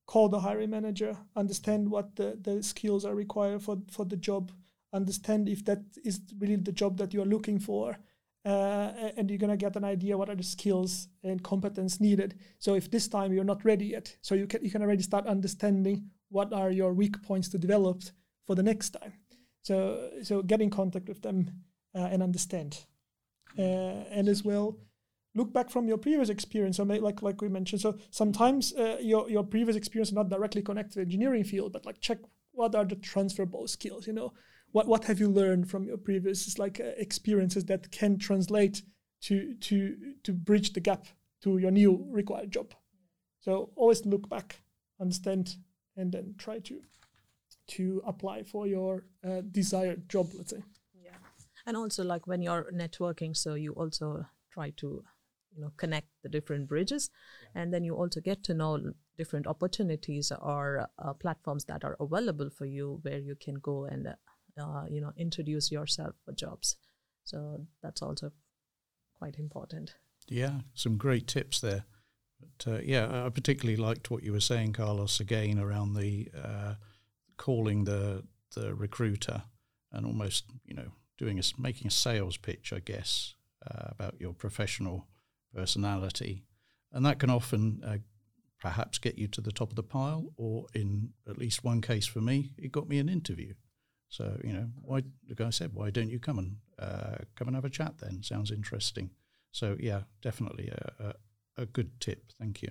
call 0.06 0.28
the 0.28 0.40
hiring 0.40 0.72
manager, 0.72 1.16
understand 1.36 1.90
what 1.90 2.16
the, 2.16 2.38
the 2.42 2.62
skills 2.64 3.06
are 3.06 3.16
required 3.16 3.64
for 3.64 3.78
for 3.90 4.06
the 4.06 4.18
job, 4.18 4.52
understand 4.94 5.48
if 5.48 5.64
that 5.66 5.80
is 6.04 6.22
really 6.40 6.58
the 6.58 6.72
job 6.72 6.98
that 6.98 7.14
you 7.14 7.22
are 7.22 7.26
looking 7.34 7.60
for, 7.60 7.98
uh, 8.46 8.92
and 9.16 9.30
you're 9.30 9.40
gonna 9.40 9.56
get 9.56 9.78
an 9.78 9.86
idea 9.86 10.18
what 10.18 10.30
are 10.30 10.36
the 10.36 10.44
skills 10.44 11.08
and 11.24 11.44
competence 11.44 12.02
needed. 12.02 12.36
So 12.58 12.76
if 12.76 12.92
this 12.92 13.08
time 13.08 13.32
you're 13.32 13.44
not 13.46 13.64
ready 13.64 13.86
yet, 13.86 14.18
so 14.22 14.36
you 14.36 14.48
can 14.48 14.64
you 14.66 14.72
can 14.72 14.82
already 14.82 15.04
start 15.04 15.28
understanding 15.28 16.10
what 16.30 16.52
are 16.52 16.72
your 16.72 16.94
weak 16.94 17.22
points 17.24 17.48
to 17.50 17.58
develop 17.58 18.04
for 18.50 18.56
the 18.56 18.64
next 18.64 18.90
time. 18.90 19.14
So 19.62 20.10
so 20.24 20.42
get 20.42 20.60
in 20.60 20.72
contact 20.72 21.08
with 21.08 21.22
them 21.22 21.52
uh, 21.94 22.10
and 22.12 22.24
understand, 22.24 22.84
uh, 23.60 24.18
and 24.18 24.28
as 24.28 24.44
well 24.44 24.80
look 25.36 25.54
back 25.54 25.70
from 25.70 25.88
your 25.88 26.00
previous 26.00 26.30
experience. 26.30 26.78
So 26.78 26.84
like 26.84 27.22
like 27.22 27.44
we 27.44 27.50
mentioned, 27.50 27.82
so 27.82 28.00
sometimes 28.10 28.74
uh, 28.74 28.98
your 29.00 29.30
your 29.30 29.44
previous 29.44 29.76
experience 29.78 30.12
not 30.12 30.30
directly 30.30 30.64
connected 30.64 30.94
to 30.96 31.02
engineering 31.02 31.44
field, 31.44 31.74
but 31.74 31.86
like 31.86 32.02
check 32.02 32.18
what 32.54 32.74
are 32.74 32.86
the 32.86 32.96
transferable 32.96 33.68
skills. 33.68 34.08
You 34.08 34.14
know, 34.14 34.34
what 34.72 34.88
what 34.88 35.06
have 35.06 35.20
you 35.20 35.30
learned 35.30 35.70
from 35.70 35.84
your 35.86 35.98
previous 35.98 36.58
like 36.58 36.80
uh, 36.80 36.96
experiences 36.98 37.66
that 37.66 37.92
can 37.92 38.18
translate 38.18 38.82
to 39.26 39.54
to 39.54 39.96
to 40.24 40.34
bridge 40.34 40.74
the 40.74 40.80
gap 40.80 41.06
to 41.44 41.60
your 41.60 41.72
new 41.72 42.08
required 42.10 42.52
job. 42.52 42.74
So 43.42 43.70
always 43.76 44.08
look 44.08 44.28
back, 44.28 44.64
understand, 45.00 45.56
and 45.96 46.12
then 46.12 46.34
try 46.40 46.58
to 46.60 46.82
to 47.78 48.02
apply 48.06 48.44
for 48.44 48.68
your 48.68 49.04
uh, 49.24 49.42
desired 49.52 50.10
job. 50.10 50.28
Let's 50.38 50.52
say. 50.52 50.64
Yeah. 50.94 51.18
And 51.66 51.78
also 51.78 52.04
like 52.04 52.28
when 52.28 52.42
you're 52.42 52.72
networking, 52.74 53.36
so 53.36 53.54
you 53.56 53.74
also 53.74 54.26
try 54.52 54.72
to 54.78 55.04
you 55.56 55.62
know 55.62 55.72
connect 55.78 56.08
the 56.24 56.30
different 56.30 56.68
bridges 56.68 57.10
and 57.56 57.74
then 57.74 57.84
you 57.84 57.96
also 57.96 58.22
get 58.22 58.44
to 58.44 58.54
know 58.54 58.80
different 59.18 59.48
opportunities 59.48 60.32
or 60.42 60.88
uh, 61.00 61.14
platforms 61.14 61.66
that 61.66 61.84
are 61.84 61.98
available 62.00 62.50
for 62.52 62.66
you 62.66 63.00
where 63.02 63.18
you 63.18 63.36
can 63.36 63.56
go 63.56 63.86
and 63.86 64.08
uh, 64.08 64.14
uh, 64.62 64.86
you 64.88 65.02
know 65.02 65.12
introduce 65.18 65.72
yourself 65.72 66.14
for 66.24 66.34
jobs 66.34 66.76
so 67.24 67.66
that's 67.82 68.02
also 68.04 68.32
quite 69.18 69.40
important 69.40 69.96
Yeah, 70.28 70.62
some 70.76 70.98
great 70.98 71.28
tips 71.28 71.60
there. 71.60 71.86
But 72.40 72.72
uh, 72.74 72.80
yeah, 72.84 73.08
I- 73.08 73.26
I 73.26 73.30
particularly 73.30 73.78
liked 73.82 74.12
what 74.12 74.24
you 74.24 74.32
were 74.34 74.40
saying, 74.42 74.74
Carlos, 74.74 75.20
again 75.20 75.58
around 75.60 75.96
the 75.96 76.30
uh, 76.36 76.76
calling 77.40 77.86
the 77.86 78.24
the 78.56 78.76
recruiter 78.76 79.44
and 79.92 80.06
almost 80.06 80.46
you 80.66 80.76
know 80.76 80.92
doing 81.18 81.40
a 81.40 81.44
making 81.58 81.88
a 81.88 81.92
sales 81.92 82.38
pitch, 82.38 82.72
I 82.72 82.80
guess, 82.80 83.34
uh, 83.66 83.88
about 83.90 84.16
your 84.20 84.34
professional 84.34 85.08
personality, 85.56 86.44
and 86.92 87.04
that 87.06 87.18
can 87.18 87.32
often 87.32 87.82
uh, 87.84 87.98
perhaps 88.60 89.00
get 89.00 89.18
you 89.18 89.28
to 89.30 89.42
the 89.42 89.52
top 89.52 89.72
of 89.72 89.76
the 89.76 89.84
pile, 89.84 90.32
or 90.38 90.68
in 90.76 91.14
at 91.28 91.38
least 91.38 91.64
one 91.64 91.82
case 91.82 92.06
for 92.06 92.22
me, 92.22 92.52
it 92.58 92.72
got 92.72 92.88
me 92.88 93.00
an 93.00 93.10
interview. 93.10 93.54
So 94.10 94.40
you 94.44 94.54
know, 94.54 94.68
why 94.82 95.04
the 95.28 95.36
guy 95.36 95.50
said, 95.50 95.74
"Why 95.74 95.90
don't 95.90 96.10
you 96.10 96.20
come 96.20 96.40
and 96.40 96.58
uh, 96.78 97.18
come 97.36 97.48
and 97.48 97.56
have 97.56 97.66
a 97.66 97.70
chat?" 97.70 97.98
Then 97.98 98.22
sounds 98.22 98.52
interesting. 98.52 99.12
So 99.52 99.78
yeah, 99.80 100.02
definitely 100.22 100.70
a, 100.70 101.04
a, 101.58 101.64
a 101.64 101.66
good 101.66 102.00
tip. 102.00 102.32
Thank 102.38 102.62
you. 102.62 102.70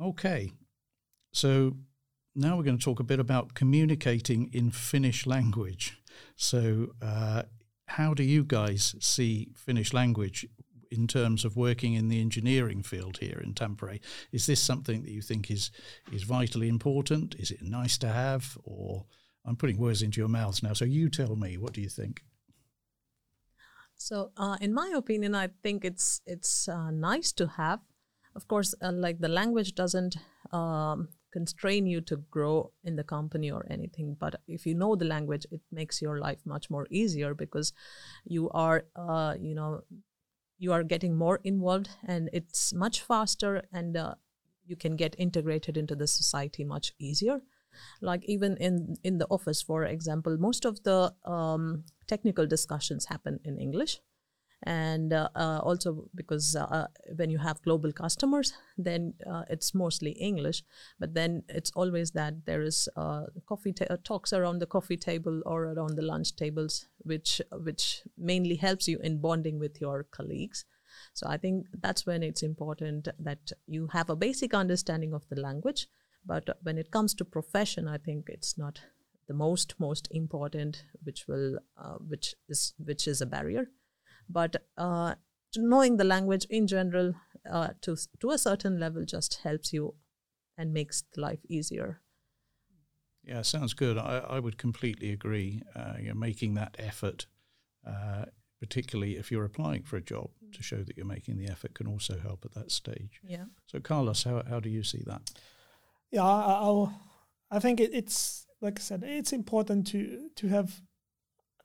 Okay, 0.00 0.52
so 1.32 1.76
now 2.36 2.56
we're 2.56 2.64
going 2.64 2.78
to 2.78 2.84
talk 2.84 3.00
a 3.00 3.04
bit 3.04 3.18
about 3.18 3.54
communicating 3.54 4.50
in 4.52 4.70
Finnish 4.70 5.26
language. 5.26 5.98
So 6.36 6.88
uh, 7.02 7.42
how 7.86 8.14
do 8.14 8.22
you 8.22 8.44
guys 8.44 8.94
see 9.00 9.48
Finnish 9.54 9.92
language 9.92 10.46
in 10.90 11.06
terms 11.06 11.44
of 11.44 11.56
working 11.56 11.94
in 11.94 12.08
the 12.08 12.20
engineering 12.20 12.82
field 12.82 13.18
here 13.18 13.40
in 13.42 13.54
Tampere? 13.54 14.00
Is 14.32 14.46
this 14.46 14.60
something 14.60 15.02
that 15.02 15.10
you 15.10 15.22
think 15.22 15.50
is 15.50 15.70
is 16.12 16.22
vitally 16.24 16.68
important? 16.68 17.34
Is 17.38 17.50
it 17.50 17.62
nice 17.62 17.98
to 17.98 18.08
have, 18.08 18.58
or 18.64 19.06
I'm 19.44 19.56
putting 19.56 19.78
words 19.78 20.02
into 20.02 20.20
your 20.20 20.28
mouths 20.28 20.62
now? 20.62 20.74
So 20.74 20.84
you 20.84 21.08
tell 21.08 21.36
me. 21.36 21.56
What 21.56 21.72
do 21.72 21.80
you 21.80 21.88
think? 21.88 22.22
So, 23.98 24.30
uh, 24.36 24.58
in 24.60 24.74
my 24.74 24.92
opinion, 24.94 25.34
I 25.34 25.48
think 25.62 25.84
it's 25.84 26.20
it's 26.26 26.68
uh, 26.68 26.90
nice 26.90 27.32
to 27.32 27.46
have. 27.46 27.80
Of 28.34 28.46
course, 28.46 28.74
uh, 28.82 28.92
like 28.92 29.20
the 29.20 29.28
language 29.28 29.74
doesn't 29.74 30.16
um, 30.52 31.08
constrain 31.32 31.86
you 31.86 32.00
to 32.02 32.16
grow 32.30 32.72
in 32.84 32.96
the 32.96 33.04
company 33.04 33.50
or 33.50 33.66
anything. 33.70 34.16
But 34.18 34.40
if 34.46 34.66
you 34.66 34.74
know 34.74 34.96
the 34.96 35.04
language, 35.04 35.46
it 35.50 35.60
makes 35.70 36.00
your 36.00 36.18
life 36.18 36.40
much 36.44 36.70
more 36.70 36.86
easier 36.90 37.34
because 37.34 37.72
you 38.24 38.50
are, 38.50 38.84
uh, 38.96 39.34
you 39.38 39.54
know, 39.54 39.82
you 40.58 40.72
are 40.72 40.82
getting 40.82 41.16
more 41.16 41.40
involved, 41.44 41.90
and 42.06 42.30
it's 42.32 42.72
much 42.72 43.02
faster, 43.02 43.62
and 43.72 43.96
uh, 43.96 44.14
you 44.66 44.76
can 44.76 44.96
get 44.96 45.14
integrated 45.18 45.76
into 45.76 45.94
the 45.94 46.06
society 46.06 46.64
much 46.64 46.92
easier 46.98 47.40
like 48.00 48.24
even 48.24 48.56
in 48.56 48.96
in 49.04 49.18
the 49.18 49.26
office 49.26 49.62
for 49.62 49.84
example 49.84 50.36
most 50.38 50.64
of 50.64 50.82
the 50.84 51.12
um, 51.24 51.84
technical 52.06 52.46
discussions 52.46 53.06
happen 53.06 53.38
in 53.44 53.58
english 53.58 54.00
and 54.62 55.12
uh, 55.12 55.28
uh, 55.36 55.60
also 55.62 56.08
because 56.14 56.56
uh, 56.56 56.86
when 57.16 57.30
you 57.30 57.38
have 57.38 57.62
global 57.62 57.92
customers 57.92 58.54
then 58.78 59.14
uh, 59.30 59.42
it's 59.50 59.74
mostly 59.74 60.12
english. 60.12 60.62
But 60.98 61.14
then 61.14 61.42
it's 61.48 61.70
always 61.72 62.12
that 62.12 62.46
there 62.46 62.62
is 62.62 62.88
uh, 62.96 63.24
coffee 63.46 63.72
ta- 63.72 63.86
uh, 63.90 63.96
talks 64.02 64.32
around 64.32 64.58
the 64.60 64.66
coffee 64.66 64.96
table 64.96 65.42
or 65.44 65.64
around 65.64 65.96
the 65.96 66.02
lunch 66.02 66.36
tables 66.36 66.86
which 66.98 67.40
which 67.52 68.02
mainly 68.16 68.56
helps 68.56 68.88
you 68.88 68.98
in 69.00 69.20
bonding 69.20 69.58
with 69.58 69.80
your 69.80 70.04
colleagues. 70.04 70.64
So 71.12 71.26
i 71.28 71.36
think 71.36 71.66
that's 71.80 72.06
when 72.06 72.22
it's 72.22 72.42
important 72.42 73.08
that 73.18 73.52
you 73.66 73.88
have 73.92 74.10
a 74.10 74.16
basic 74.16 74.54
understanding 74.54 75.12
of 75.12 75.28
the 75.28 75.40
language. 75.40 75.88
But 76.24 76.58
when 76.62 76.76
it 76.76 76.90
comes 76.90 77.14
to 77.14 77.24
profession 77.24 77.86
i 77.86 77.98
think 77.98 78.28
it's 78.28 78.56
not 78.58 78.80
the 79.28 79.34
most 79.34 79.74
most 79.78 80.08
important 80.10 80.84
which 81.02 81.26
will 81.28 81.58
uh, 81.76 81.96
which 82.08 82.34
is 82.48 82.72
which 82.78 83.06
is 83.06 83.20
a 83.20 83.26
barrier 83.26 83.66
but 84.28 84.56
uh, 84.76 85.14
knowing 85.56 85.96
the 85.96 86.04
language 86.04 86.46
in 86.50 86.66
general 86.66 87.14
uh, 87.50 87.68
to 87.80 87.96
to 88.20 88.30
a 88.30 88.38
certain 88.38 88.78
level 88.80 89.04
just 89.04 89.40
helps 89.42 89.72
you 89.72 89.94
and 90.58 90.72
makes 90.72 91.04
the 91.14 91.20
life 91.20 91.40
easier 91.48 92.00
Yeah, 93.24 93.42
sounds 93.42 93.74
good. 93.74 93.98
I, 93.98 94.18
I 94.18 94.38
would 94.38 94.56
completely 94.56 95.12
agree. 95.12 95.62
Uh, 95.74 95.94
you're 96.00 96.14
making 96.14 96.54
that 96.54 96.76
effort, 96.78 97.26
uh, 97.84 98.26
particularly 98.60 99.16
if 99.16 99.30
you're 99.32 99.44
applying 99.44 99.82
for 99.82 99.96
a 99.96 100.00
job, 100.00 100.30
to 100.52 100.62
show 100.62 100.82
that 100.84 100.96
you're 100.96 101.06
making 101.06 101.36
the 101.36 101.48
effort 101.48 101.74
can 101.74 101.86
also 101.86 102.18
help 102.18 102.44
at 102.44 102.54
that 102.54 102.70
stage. 102.70 103.20
yeah 103.22 103.46
So, 103.66 103.80
Carlos, 103.80 104.22
how, 104.24 104.42
how 104.48 104.60
do 104.60 104.68
you 104.68 104.82
see 104.84 105.02
that? 105.06 105.22
Yeah, 106.12 106.22
I, 106.22 106.52
I'll, 106.52 106.92
I 107.50 107.58
think 107.58 107.80
it, 107.80 107.90
it's 107.92 108.46
like 108.60 108.78
I 108.78 108.82
said, 108.82 109.02
it's 109.02 109.32
important 109.32 109.86
to 109.88 110.30
to 110.36 110.48
have 110.48 110.80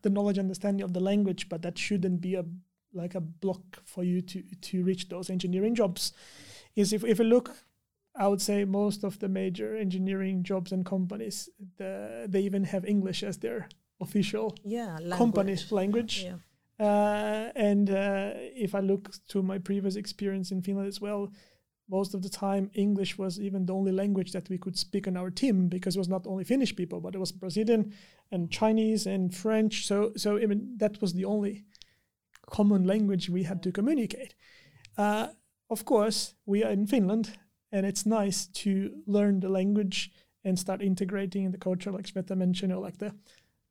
the 0.01 0.09
knowledge, 0.09 0.39
understanding 0.39 0.83
of 0.83 0.93
the 0.93 0.99
language, 0.99 1.49
but 1.49 1.61
that 1.61 1.77
shouldn't 1.77 2.21
be 2.21 2.35
a 2.35 2.45
like 2.93 3.15
a 3.15 3.21
block 3.21 3.81
for 3.85 4.03
you 4.03 4.21
to 4.21 4.43
to 4.61 4.83
reach 4.83 5.09
those 5.09 5.29
engineering 5.29 5.75
jobs. 5.75 6.13
Is 6.75 6.93
if 6.93 7.03
if 7.03 7.19
you 7.19 7.25
look, 7.25 7.55
I 8.15 8.27
would 8.27 8.41
say 8.41 8.65
most 8.65 9.03
of 9.03 9.19
the 9.19 9.29
major 9.29 9.75
engineering 9.75 10.43
jobs 10.43 10.71
and 10.71 10.85
companies, 10.85 11.49
the, 11.77 12.25
they 12.29 12.41
even 12.41 12.63
have 12.65 12.85
English 12.85 13.23
as 13.23 13.37
their 13.37 13.67
official 13.99 14.55
yeah 14.63 14.97
company 15.11 15.55
language. 15.55 15.71
language. 15.71 16.23
yeah 16.25 16.37
Uh, 16.81 17.51
and 17.55 17.89
uh, 17.89 18.31
if 18.55 18.73
I 18.73 18.79
look 18.79 19.11
to 19.27 19.43
my 19.43 19.59
previous 19.59 19.95
experience 19.95 20.51
in 20.51 20.61
Finland 20.63 20.87
as 20.87 20.99
well, 20.99 21.31
most 21.91 22.13
of 22.13 22.21
the 22.23 22.29
time 22.29 22.71
English 22.73 23.17
was 23.17 23.39
even 23.39 23.65
the 23.65 23.73
only 23.73 23.91
language 23.91 24.31
that 24.31 24.49
we 24.49 24.57
could 24.57 24.77
speak 24.77 25.07
on 25.07 25.17
our 25.17 25.29
team 25.29 25.67
because 25.67 25.95
it 25.95 25.99
was 25.99 26.07
not 26.09 26.25
only 26.25 26.43
Finnish 26.45 26.73
people, 26.75 27.01
but 27.01 27.13
it 27.15 27.19
was 27.19 27.31
Brazilian 27.33 27.93
and 28.31 28.49
Chinese 28.49 29.05
and 29.05 29.35
French. 29.35 29.85
So, 29.85 30.13
so 30.15 30.39
even 30.39 30.77
that 30.77 31.01
was 31.01 31.13
the 31.13 31.25
only 31.25 31.65
common 32.49 32.85
language 32.85 33.29
we 33.29 33.43
had 33.43 33.61
to 33.63 33.71
communicate. 33.71 34.35
Uh, 34.97 35.27
of 35.69 35.83
course, 35.85 36.33
we 36.45 36.63
are 36.63 36.71
in 36.71 36.87
Finland, 36.87 37.37
and 37.71 37.85
it's 37.85 38.05
nice 38.05 38.47
to 38.47 38.91
learn 39.05 39.39
the 39.41 39.49
language 39.49 40.11
and 40.43 40.57
start 40.57 40.81
integrating 40.81 41.43
in 41.45 41.51
the 41.51 41.57
culture, 41.57 41.91
like 41.91 42.05
Shweta 42.07 42.35
mentioned, 42.35 42.73
or 42.73 42.81
like 42.81 42.97
the 42.97 43.13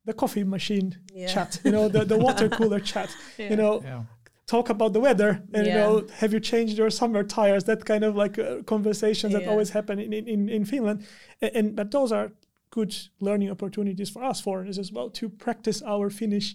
the 0.06 0.14
coffee 0.14 0.44
machine 0.44 0.96
Yeah. 1.14 1.26
chat, 1.34 1.60
you 1.64 1.70
know, 1.72 1.88
the, 1.88 2.04
the 2.06 2.16
water 2.16 2.48
cooler 2.48 2.80
chat, 2.92 3.10
Yeah. 3.38 3.50
you 3.50 3.56
know, 3.56 3.82
Yeah. 3.82 4.04
Talk 4.50 4.70
about 4.70 4.92
the 4.92 5.00
weather 5.00 5.30
and 5.54 5.66
you 5.66 5.72
know, 5.80 6.06
have 6.20 6.32
you 6.34 6.40
changed 6.40 6.76
your 6.80 6.90
summer 6.90 7.22
tires? 7.38 7.64
That 7.64 7.84
kind 7.84 8.04
of 8.04 8.12
like 8.22 8.34
uh, 8.38 8.62
conversations 8.74 9.32
that 9.32 9.42
Yeah. 9.42 9.50
always 9.52 9.70
happen 9.70 9.98
in, 9.98 10.12
in, 10.12 10.48
in 10.48 10.64
Finland. 10.64 10.98
And, 11.42 11.52
and 11.58 11.76
but 11.76 11.90
those 11.90 12.10
are 12.16 12.32
good 12.70 12.94
learning 13.20 13.50
opportunities 13.50 14.10
for 14.10 14.22
us 14.30 14.40
foreigners 14.40 14.78
as 14.78 14.90
well 14.92 15.08
to 15.10 15.28
practice 15.28 15.82
our 15.92 16.10
Finnish 16.10 16.54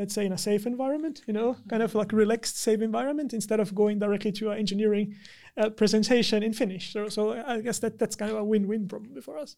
let's 0.00 0.14
say 0.14 0.24
in 0.24 0.32
a 0.32 0.38
safe 0.38 0.64
environment, 0.64 1.22
you 1.26 1.34
know, 1.34 1.56
kind 1.68 1.82
of 1.82 1.92
like 1.94 2.12
relaxed, 2.12 2.56
safe 2.56 2.80
environment 2.82 3.32
instead 3.34 3.60
of 3.60 3.74
going 3.74 3.98
directly 3.98 4.30
to 4.30 4.50
an 4.52 4.58
engineering 4.58 5.16
uh, 5.56 5.70
presentation 5.70 6.42
in 6.42 6.52
Finnish. 6.52 6.92
So, 6.92 7.08
so 7.08 7.20
I 7.32 7.60
guess 7.60 7.80
that 7.80 7.98
that's 7.98 8.16
kind 8.16 8.30
of 8.30 8.38
a 8.38 8.44
win-win 8.44 8.86
probably 8.86 9.20
for 9.20 9.36
us. 9.36 9.56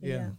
Yeah. 0.00 0.14
yeah. 0.14 0.30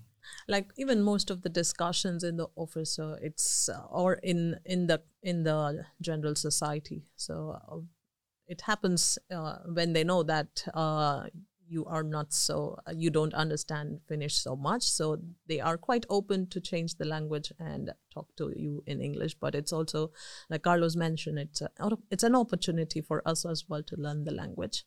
Like 0.48 0.72
even 0.78 1.02
most 1.02 1.30
of 1.30 1.42
the 1.42 1.50
discussions 1.50 2.24
in 2.24 2.38
the 2.38 2.48
office, 2.56 2.96
so 2.96 3.18
it's 3.22 3.70
uh, 3.70 3.86
or 3.90 4.16
in 4.16 4.60
in 4.66 4.88
the 4.88 5.02
in 5.22 5.44
the 5.44 5.86
general 6.02 6.36
society. 6.36 7.04
So 7.16 7.60
uh, 7.68 7.78
it 8.48 8.62
happens 8.62 9.18
uh, 9.34 9.58
when 9.66 9.94
they 9.94 10.04
know 10.04 10.24
that 10.24 10.66
uh, 10.74 11.28
you 11.72 11.86
are 11.86 12.04
not 12.04 12.34
so 12.34 12.78
uh, 12.86 12.92
you 12.96 13.10
don't 13.10 13.34
understand 13.34 14.02
finnish 14.08 14.36
so 14.36 14.56
much. 14.56 14.84
So 14.84 15.20
they 15.48 15.60
are 15.60 15.78
quite 15.78 16.06
open 16.10 16.48
to 16.48 16.60
change 16.60 16.96
the 16.96 17.06
language 17.06 17.52
and 17.60 17.92
talk 18.14 18.28
to 18.38 18.52
you 18.56 18.84
in 18.86 19.02
english. 19.02 19.36
But 19.36 19.56
it's 19.56 19.72
also 19.72 20.12
like 20.50 20.64
carlos 20.64 20.96
mentioned 20.96 21.40
it's 21.40 21.62
a, 21.62 21.70
it's 22.10 22.24
an 22.24 22.36
opportunity 22.36 23.02
for 23.02 23.22
us 23.26 23.46
as 23.46 23.66
well 23.70 23.84
to 23.84 23.96
learn 23.96 24.26
the 24.26 24.34
language 24.34 24.86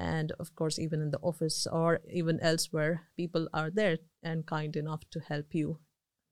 and 0.00 0.32
of 0.40 0.54
course 0.54 0.78
even 0.78 1.02
in 1.02 1.10
the 1.10 1.20
office 1.20 1.66
or 1.70 2.00
even 2.10 2.40
elsewhere 2.40 3.02
people 3.16 3.46
are 3.52 3.70
there 3.70 3.98
and 4.22 4.46
kind 4.46 4.76
enough 4.76 5.02
to 5.10 5.20
help 5.20 5.54
you 5.54 5.78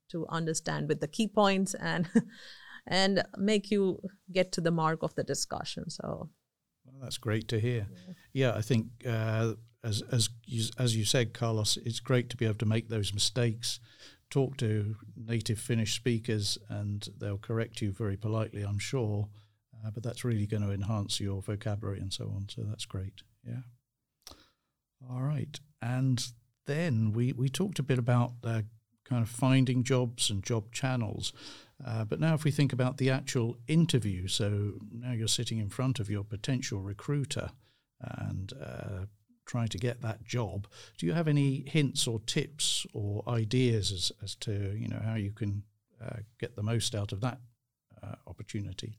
to 0.09 0.27
understand 0.29 0.89
with 0.89 1.01
the 1.01 1.09
key 1.09 1.29
points 1.29 1.75
and 1.75 2.09
and 2.87 3.23
make 3.37 3.71
you 3.71 4.01
get 4.33 4.51
to 4.53 4.61
the 4.61 4.71
mark 4.71 5.03
of 5.03 5.15
the 5.15 5.25
discussion 5.25 5.91
so 5.91 6.31
well, 6.93 7.03
that's 7.03 7.19
great 7.19 7.49
to 7.49 7.61
hear. 7.61 7.87
Yeah, 7.91 8.15
yeah 8.33 8.53
I 8.57 8.63
think 8.63 8.87
uh, 9.07 9.55
as 9.85 10.03
as 10.11 10.31
you, 10.45 10.65
as 10.79 10.97
you 10.97 11.05
said, 11.05 11.35
Carlos, 11.35 11.77
it's 11.85 12.01
great 12.01 12.31
to 12.31 12.37
be 12.37 12.45
able 12.45 12.59
to 12.59 12.67
make 12.67 12.89
those 12.89 13.13
mistakes. 13.13 13.81
Talk 14.31 14.57
to 14.59 14.97
native 15.17 15.59
Finnish 15.59 15.95
speakers, 15.95 16.59
and 16.69 17.09
they'll 17.19 17.39
correct 17.39 17.81
you 17.81 17.93
very 17.93 18.17
politely, 18.17 18.63
I'm 18.63 18.79
sure. 18.79 19.29
Uh, 19.73 19.91
but 19.91 20.03
that's 20.03 20.25
really 20.25 20.47
going 20.47 20.63
to 20.63 20.73
enhance 20.73 21.21
your 21.21 21.41
vocabulary 21.41 22.01
and 22.01 22.13
so 22.13 22.25
on. 22.35 22.47
So 22.49 22.63
that's 22.63 22.85
great. 22.85 23.23
Yeah. 23.49 24.35
All 25.11 25.23
right, 25.23 25.59
and 25.81 26.23
then 26.67 27.13
we 27.13 27.33
we 27.33 27.49
talked 27.49 27.79
a 27.79 27.85
bit 27.85 27.99
about 27.99 28.33
uh, 28.45 28.63
kind 29.05 29.23
of 29.23 29.29
finding 29.29 29.85
jobs 29.85 30.31
and 30.31 30.43
job 30.43 30.73
channels. 30.73 31.33
Uh, 31.85 32.05
but 32.05 32.21
now, 32.21 32.35
if 32.35 32.45
we 32.45 32.51
think 32.51 32.73
about 32.73 32.99
the 32.99 33.11
actual 33.11 33.57
interview, 33.69 34.27
so 34.27 34.75
now 34.91 35.13
you're 35.13 35.29
sitting 35.29 35.59
in 35.59 35.69
front 35.69 36.01
of 36.01 36.11
your 36.11 36.25
potential 36.25 36.81
recruiter 36.81 37.51
and 38.01 38.53
uh, 38.61 39.07
trying 39.47 39.69
to 39.69 39.79
get 39.79 40.03
that 40.03 40.25
job. 40.25 40.67
Do 40.99 41.07
you 41.07 41.13
have 41.13 41.29
any 41.29 41.65
hints 41.67 42.07
or 42.07 42.21
tips 42.21 42.87
or 42.93 43.23
ideas 43.29 43.93
as, 43.93 44.13
as 44.23 44.35
to 44.37 44.77
you 44.77 44.89
know 44.89 45.01
how 45.03 45.15
you 45.15 45.33
can 45.33 45.63
uh, 46.05 46.19
get 46.39 46.57
the 46.57 46.63
most 46.63 46.95
out 46.95 47.13
of 47.13 47.21
that 47.21 47.39
uh, 48.03 48.17
opportunity? 48.27 48.99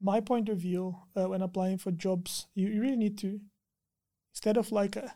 My 0.00 0.20
point 0.20 0.48
of 0.48 0.58
view 0.58 0.96
uh, 1.16 1.28
when 1.28 1.42
applying 1.42 1.78
for 1.78 1.90
jobs, 1.90 2.46
you, 2.54 2.68
you 2.68 2.80
really 2.80 2.96
need 2.96 3.18
to 3.18 3.40
instead 4.32 4.56
of 4.56 4.70
like 4.70 4.96
a 4.96 5.14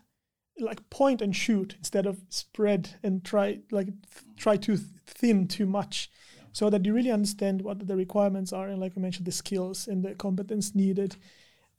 like 0.59 0.87
point 0.89 1.21
and 1.21 1.35
shoot 1.35 1.75
instead 1.77 2.05
of 2.05 2.19
spread 2.29 2.99
and 3.01 3.23
try 3.23 3.59
like 3.71 3.87
th- 3.87 4.37
try 4.37 4.55
to 4.55 4.77
th- 4.77 4.87
thin 5.07 5.47
too 5.47 5.65
much 5.65 6.11
yeah. 6.37 6.43
so 6.51 6.69
that 6.69 6.85
you 6.85 6.93
really 6.93 7.09
understand 7.09 7.59
what 7.61 7.87
the 7.87 7.95
requirements 7.95 8.53
are 8.53 8.67
and 8.67 8.79
like 8.79 8.93
I 8.95 8.99
mentioned 8.99 9.25
the 9.25 9.31
skills 9.31 9.87
and 9.87 10.03
the 10.03 10.13
competence 10.13 10.75
needed 10.75 11.15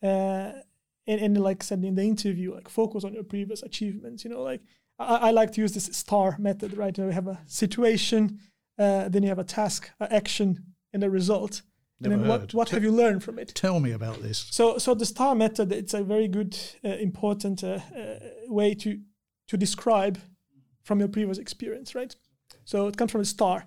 uh, 0.02 0.52
and, 1.06 1.20
and 1.20 1.40
like 1.40 1.62
said 1.62 1.84
in 1.84 1.94
the 1.94 2.02
interview, 2.02 2.54
like 2.54 2.68
focus 2.68 3.04
on 3.04 3.14
your 3.14 3.24
previous 3.24 3.62
achievements. 3.62 4.24
You 4.24 4.30
know, 4.30 4.42
like 4.42 4.62
I, 4.98 5.16
I 5.16 5.30
like 5.30 5.52
to 5.52 5.60
use 5.60 5.72
this 5.72 5.86
STAR 5.86 6.36
method, 6.38 6.76
right? 6.76 6.96
You, 6.96 7.04
know, 7.04 7.08
you 7.10 7.14
have 7.14 7.28
a 7.28 7.40
situation, 7.46 8.40
uh, 8.78 9.08
then 9.08 9.22
you 9.22 9.28
have 9.28 9.38
a 9.38 9.44
task, 9.44 9.90
an 10.00 10.08
action, 10.10 10.64
and 10.92 11.02
a 11.02 11.10
result. 11.10 11.62
Never 12.00 12.14
and 12.14 12.22
then 12.22 12.30
heard. 12.30 12.40
what, 12.40 12.54
what 12.54 12.68
have 12.70 12.82
you 12.82 12.90
learned 12.90 13.22
from 13.22 13.38
it? 13.38 13.54
Tell 13.54 13.80
me 13.80 13.92
about 13.92 14.22
this. 14.22 14.46
So, 14.50 14.78
so 14.78 14.94
the 14.94 15.06
STAR 15.06 15.34
method, 15.34 15.72
it's 15.72 15.94
a 15.94 16.02
very 16.02 16.28
good, 16.28 16.58
uh, 16.84 16.88
important 16.88 17.62
uh, 17.62 17.78
uh, 17.96 18.18
way 18.48 18.74
to 18.74 19.00
to 19.46 19.56
describe 19.58 20.18
from 20.82 21.00
your 21.00 21.08
previous 21.08 21.38
experience, 21.38 21.94
right? 21.94 22.16
So 22.64 22.86
it 22.86 22.96
comes 22.96 23.12
from 23.12 23.20
a 23.20 23.26
star. 23.26 23.66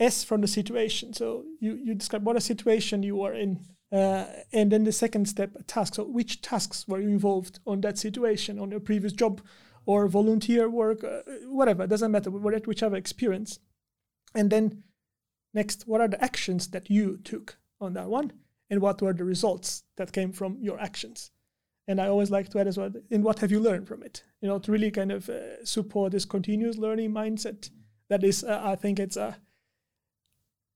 S 0.00 0.24
from 0.24 0.40
the 0.40 0.48
situation. 0.48 1.12
So 1.12 1.44
you, 1.60 1.74
you 1.74 1.94
describe 1.94 2.24
what 2.26 2.36
a 2.36 2.40
situation 2.40 3.02
you 3.02 3.22
are 3.22 3.32
in 3.32 3.60
uh, 3.94 4.26
and 4.52 4.72
then 4.72 4.82
the 4.82 4.92
second 4.92 5.28
step, 5.28 5.52
tasks. 5.68 5.96
So 5.96 6.04
which 6.04 6.42
tasks 6.42 6.88
were 6.88 7.00
you 7.00 7.08
involved 7.08 7.60
on 7.64 7.80
that 7.82 7.96
situation, 7.96 8.58
on 8.58 8.72
your 8.72 8.80
previous 8.80 9.12
job 9.12 9.40
or 9.86 10.08
volunteer 10.08 10.68
work, 10.68 11.04
uh, 11.04 11.20
whatever, 11.46 11.84
it 11.84 11.90
doesn't 11.90 12.10
matter, 12.10 12.30
whichever 12.30 12.96
experience. 12.96 13.60
And 14.34 14.50
then 14.50 14.82
next, 15.54 15.86
what 15.86 16.00
are 16.00 16.08
the 16.08 16.22
actions 16.22 16.68
that 16.68 16.90
you 16.90 17.18
took 17.18 17.56
on 17.80 17.94
that 17.94 18.08
one? 18.08 18.32
And 18.70 18.80
what 18.80 19.00
were 19.00 19.12
the 19.12 19.24
results 19.24 19.84
that 19.96 20.12
came 20.12 20.32
from 20.32 20.58
your 20.60 20.80
actions? 20.80 21.30
And 21.86 22.00
I 22.00 22.08
always 22.08 22.30
like 22.30 22.48
to 22.50 22.58
add 22.58 22.66
as 22.66 22.78
well, 22.78 22.90
and 23.10 23.22
what 23.22 23.40
have 23.40 23.50
you 23.50 23.60
learned 23.60 23.86
from 23.86 24.02
it? 24.02 24.22
You 24.40 24.48
know, 24.48 24.58
to 24.58 24.72
really 24.72 24.90
kind 24.90 25.12
of 25.12 25.28
uh, 25.28 25.64
support 25.64 26.12
this 26.12 26.24
continuous 26.24 26.78
learning 26.78 27.12
mindset. 27.12 27.70
That 28.08 28.24
is, 28.24 28.42
uh, 28.42 28.60
I 28.64 28.74
think 28.74 28.98
it's 28.98 29.18
a 29.18 29.36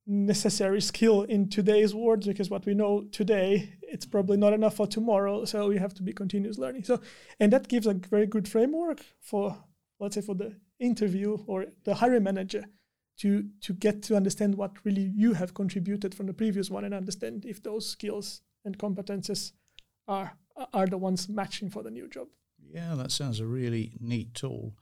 necessary 0.08 0.80
skill 0.80 1.22
in 1.24 1.50
today's 1.50 1.94
world 1.94 2.24
because 2.24 2.48
what 2.48 2.64
we 2.64 2.72
know 2.72 3.04
today 3.12 3.74
it's 3.82 4.06
probably 4.06 4.38
not 4.38 4.54
enough 4.54 4.74
for 4.74 4.86
tomorrow 4.86 5.44
so 5.44 5.68
we 5.68 5.76
have 5.76 5.92
to 5.92 6.02
be 6.02 6.14
continuous 6.14 6.56
learning 6.56 6.82
so 6.82 6.98
and 7.38 7.52
that 7.52 7.68
gives 7.68 7.86
a 7.86 7.92
very 7.92 8.26
good 8.26 8.48
framework 8.48 9.04
for 9.20 9.54
let's 10.00 10.14
say 10.14 10.22
for 10.22 10.34
the 10.34 10.56
interview 10.80 11.36
or 11.46 11.66
the 11.84 11.96
hiring 11.96 12.22
manager 12.22 12.64
to 13.18 13.44
to 13.60 13.72
get 13.72 14.02
to 14.02 14.16
understand 14.16 14.54
what 14.54 14.72
really 14.84 15.12
you 15.14 15.34
have 15.34 15.54
contributed 15.54 16.14
from 16.14 16.26
the 16.26 16.32
previous 16.32 16.70
one 16.70 16.84
and 16.84 16.94
understand 16.94 17.44
if 17.44 17.62
those 17.62 17.88
skills 17.88 18.42
and 18.64 18.78
competences 18.78 19.52
are 20.06 20.36
are 20.72 20.86
the 20.86 20.98
ones 20.98 21.28
matching 21.28 21.70
for 21.70 21.82
the 21.82 21.90
new 21.90 22.08
job 22.08 22.28
yeah 22.72 22.94
that 22.94 23.12
sounds 23.12 23.40
a 23.40 23.46
really 23.46 23.92
neat 24.00 24.34
tool 24.34 24.74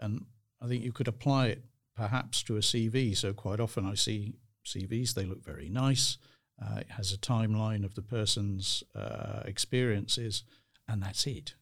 and 0.00 0.24
i 0.60 0.66
think 0.66 0.84
you 0.84 0.92
could 0.92 1.08
apply 1.08 1.46
it 1.46 1.64
perhaps 1.96 2.42
to 2.42 2.56
a 2.56 2.60
cv 2.60 3.16
so 3.16 3.32
quite 3.32 3.60
often 3.60 3.86
i 3.86 3.94
see 3.94 4.34
CVs. 4.64 5.14
They 5.14 5.24
look 5.24 5.44
very 5.44 5.68
nice. 5.68 6.18
Uh, 6.60 6.78
it 6.78 6.90
has 6.90 7.12
a 7.12 7.18
timeline 7.18 7.84
of 7.84 7.94
the 7.94 8.02
person's 8.02 8.82
uh, 8.94 9.42
experiences, 9.44 10.44
and 10.88 11.02
that's 11.02 11.26
it. 11.26 11.54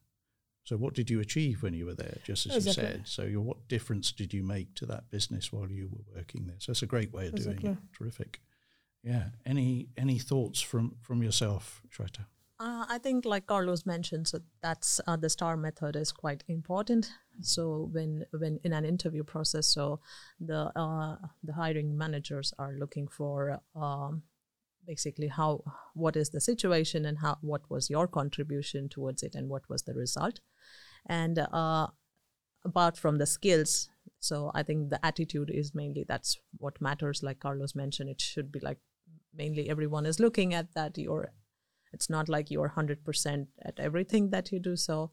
So, 0.65 0.77
what 0.77 0.95
did 0.95 1.11
you 1.11 1.21
achieve 1.21 1.63
when 1.63 1.75
you 1.75 1.87
were 1.87 1.95
there? 1.95 2.19
Just 2.25 2.47
as 2.47 2.57
exactly. 2.57 2.85
you 2.85 2.91
said. 2.91 3.03
So, 3.09 3.23
your, 3.23 3.41
what 3.41 3.69
difference 3.69 4.13
did 4.13 4.33
you 4.33 4.43
make 4.43 4.75
to 4.77 4.87
that 4.87 5.11
business 5.11 5.53
while 5.53 5.69
you 5.71 5.89
were 5.91 6.17
working 6.17 6.47
there? 6.47 6.57
So, 6.59 6.71
it's 6.71 6.83
a 6.83 6.87
great 6.87 7.13
way 7.13 7.27
of 7.27 7.35
exactly. 7.35 7.63
doing 7.63 7.75
it. 7.75 7.97
Terrific. 7.99 8.41
Yeah. 9.03 9.27
Any 9.45 9.89
any 9.97 10.19
thoughts 10.19 10.61
from 10.61 10.97
from 11.01 11.23
yourself, 11.23 11.83
Shweta? 11.91 12.27
Uh, 12.61 12.87
I 12.89 12.99
think, 12.99 13.25
like 13.25 13.47
Carlos 13.47 13.85
mentioned, 13.85 14.29
so 14.29 14.39
that's 14.63 15.01
uh, 15.09 15.17
the 15.17 15.29
STAR 15.29 15.57
method 15.57 15.97
is 15.97 16.13
quite 16.13 16.45
important. 16.47 17.11
So 17.41 17.89
when 17.91 18.25
when 18.31 18.61
in 18.63 18.73
an 18.73 18.85
interview 18.85 19.25
process, 19.25 19.67
so 19.67 19.99
the 20.39 20.71
uh, 20.77 21.17
the 21.43 21.55
hiring 21.55 21.99
managers 21.99 22.55
are 22.61 22.73
looking 22.79 23.09
for 23.09 23.61
um, 23.75 24.23
basically 24.87 25.27
how 25.27 25.65
what 25.95 26.17
is 26.17 26.31
the 26.31 26.41
situation 26.41 27.05
and 27.05 27.19
how 27.19 27.39
what 27.41 27.63
was 27.69 27.91
your 27.91 28.07
contribution 28.07 28.89
towards 28.89 29.25
it 29.25 29.35
and 29.35 29.49
what 29.49 29.69
was 29.69 29.83
the 29.83 29.95
result, 29.95 30.39
and 31.07 31.39
uh, 31.39 31.89
apart 32.65 32.97
from 32.97 33.19
the 33.19 33.27
skills. 33.27 33.89
So 34.21 34.51
I 34.55 34.63
think 34.63 34.91
the 34.91 35.05
attitude 35.05 35.51
is 35.53 35.75
mainly 35.75 36.05
that's 36.07 36.39
what 36.59 36.81
matters. 36.81 37.23
Like 37.23 37.41
Carlos 37.41 37.75
mentioned, 37.75 38.11
it 38.11 38.21
should 38.21 38.53
be 38.53 38.61
like 38.61 38.79
mainly 39.35 39.69
everyone 39.69 40.07
is 40.07 40.21
looking 40.21 40.55
at 40.55 40.75
that 40.75 40.97
you're 40.99 41.33
it's 41.93 42.09
not 42.09 42.29
like 42.29 42.51
you're 42.51 42.73
100% 42.77 43.47
at 43.67 43.79
everything 43.79 44.31
that 44.31 44.51
you 44.51 44.59
do. 44.59 44.77
So 44.77 45.11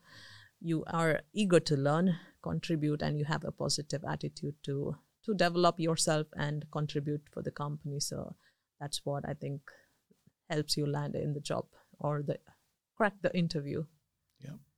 you 0.62 0.84
are 0.88 1.22
eager 1.34 1.60
to 1.60 1.76
learn, 1.76 2.18
contribute, 2.42 3.02
and 3.02 3.18
you 3.18 3.26
have 3.26 3.44
a 3.44 3.52
positive 3.52 4.04
attitude 4.08 4.56
to 4.64 4.96
to 5.26 5.34
develop 5.34 5.80
yourself 5.80 6.28
and 6.38 6.66
contribute 6.72 7.22
for 7.34 7.44
the 7.44 7.52
company. 7.52 8.00
So 8.00 8.36
that's 8.80 9.02
what 9.04 9.28
I 9.28 9.34
think 9.34 9.62
helps 10.50 10.78
you 10.78 10.88
land 10.88 11.16
in 11.16 11.34
the 11.34 11.42
job 11.42 11.66
or 12.00 12.24
the 12.26 12.40
crack 12.96 13.14
the 13.22 13.36
interview. 13.38 13.84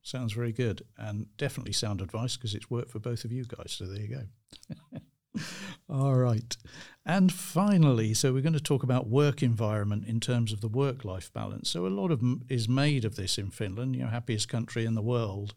Yeah, 0.02 0.18
sounds 0.18 0.32
very 0.32 0.52
good 0.52 0.82
and 0.98 1.26
definitely 1.36 1.72
sound 1.72 2.00
advice 2.00 2.36
because 2.36 2.54
it's 2.54 2.70
worked 2.70 2.90
for 2.90 2.98
both 2.98 3.24
of 3.24 3.32
you 3.32 3.44
guys. 3.44 3.72
So 3.72 3.86
there 3.86 4.00
you 4.00 4.08
go. 4.08 5.00
All 5.88 6.14
right. 6.14 6.56
And 7.04 7.32
finally, 7.32 8.14
so 8.14 8.32
we're 8.32 8.42
going 8.42 8.52
to 8.52 8.60
talk 8.60 8.82
about 8.82 9.08
work 9.08 9.42
environment 9.42 10.06
in 10.06 10.20
terms 10.20 10.52
of 10.52 10.60
the 10.60 10.68
work 10.68 11.04
life 11.04 11.32
balance. 11.32 11.70
So 11.70 11.86
a 11.86 11.88
lot 11.88 12.10
of 12.10 12.22
is 12.48 12.68
made 12.68 13.04
of 13.04 13.16
this 13.16 13.38
in 13.38 13.50
Finland, 13.50 13.96
you 13.96 14.02
know, 14.02 14.08
happiest 14.08 14.48
country 14.48 14.84
in 14.84 14.94
the 14.94 15.02
world. 15.02 15.54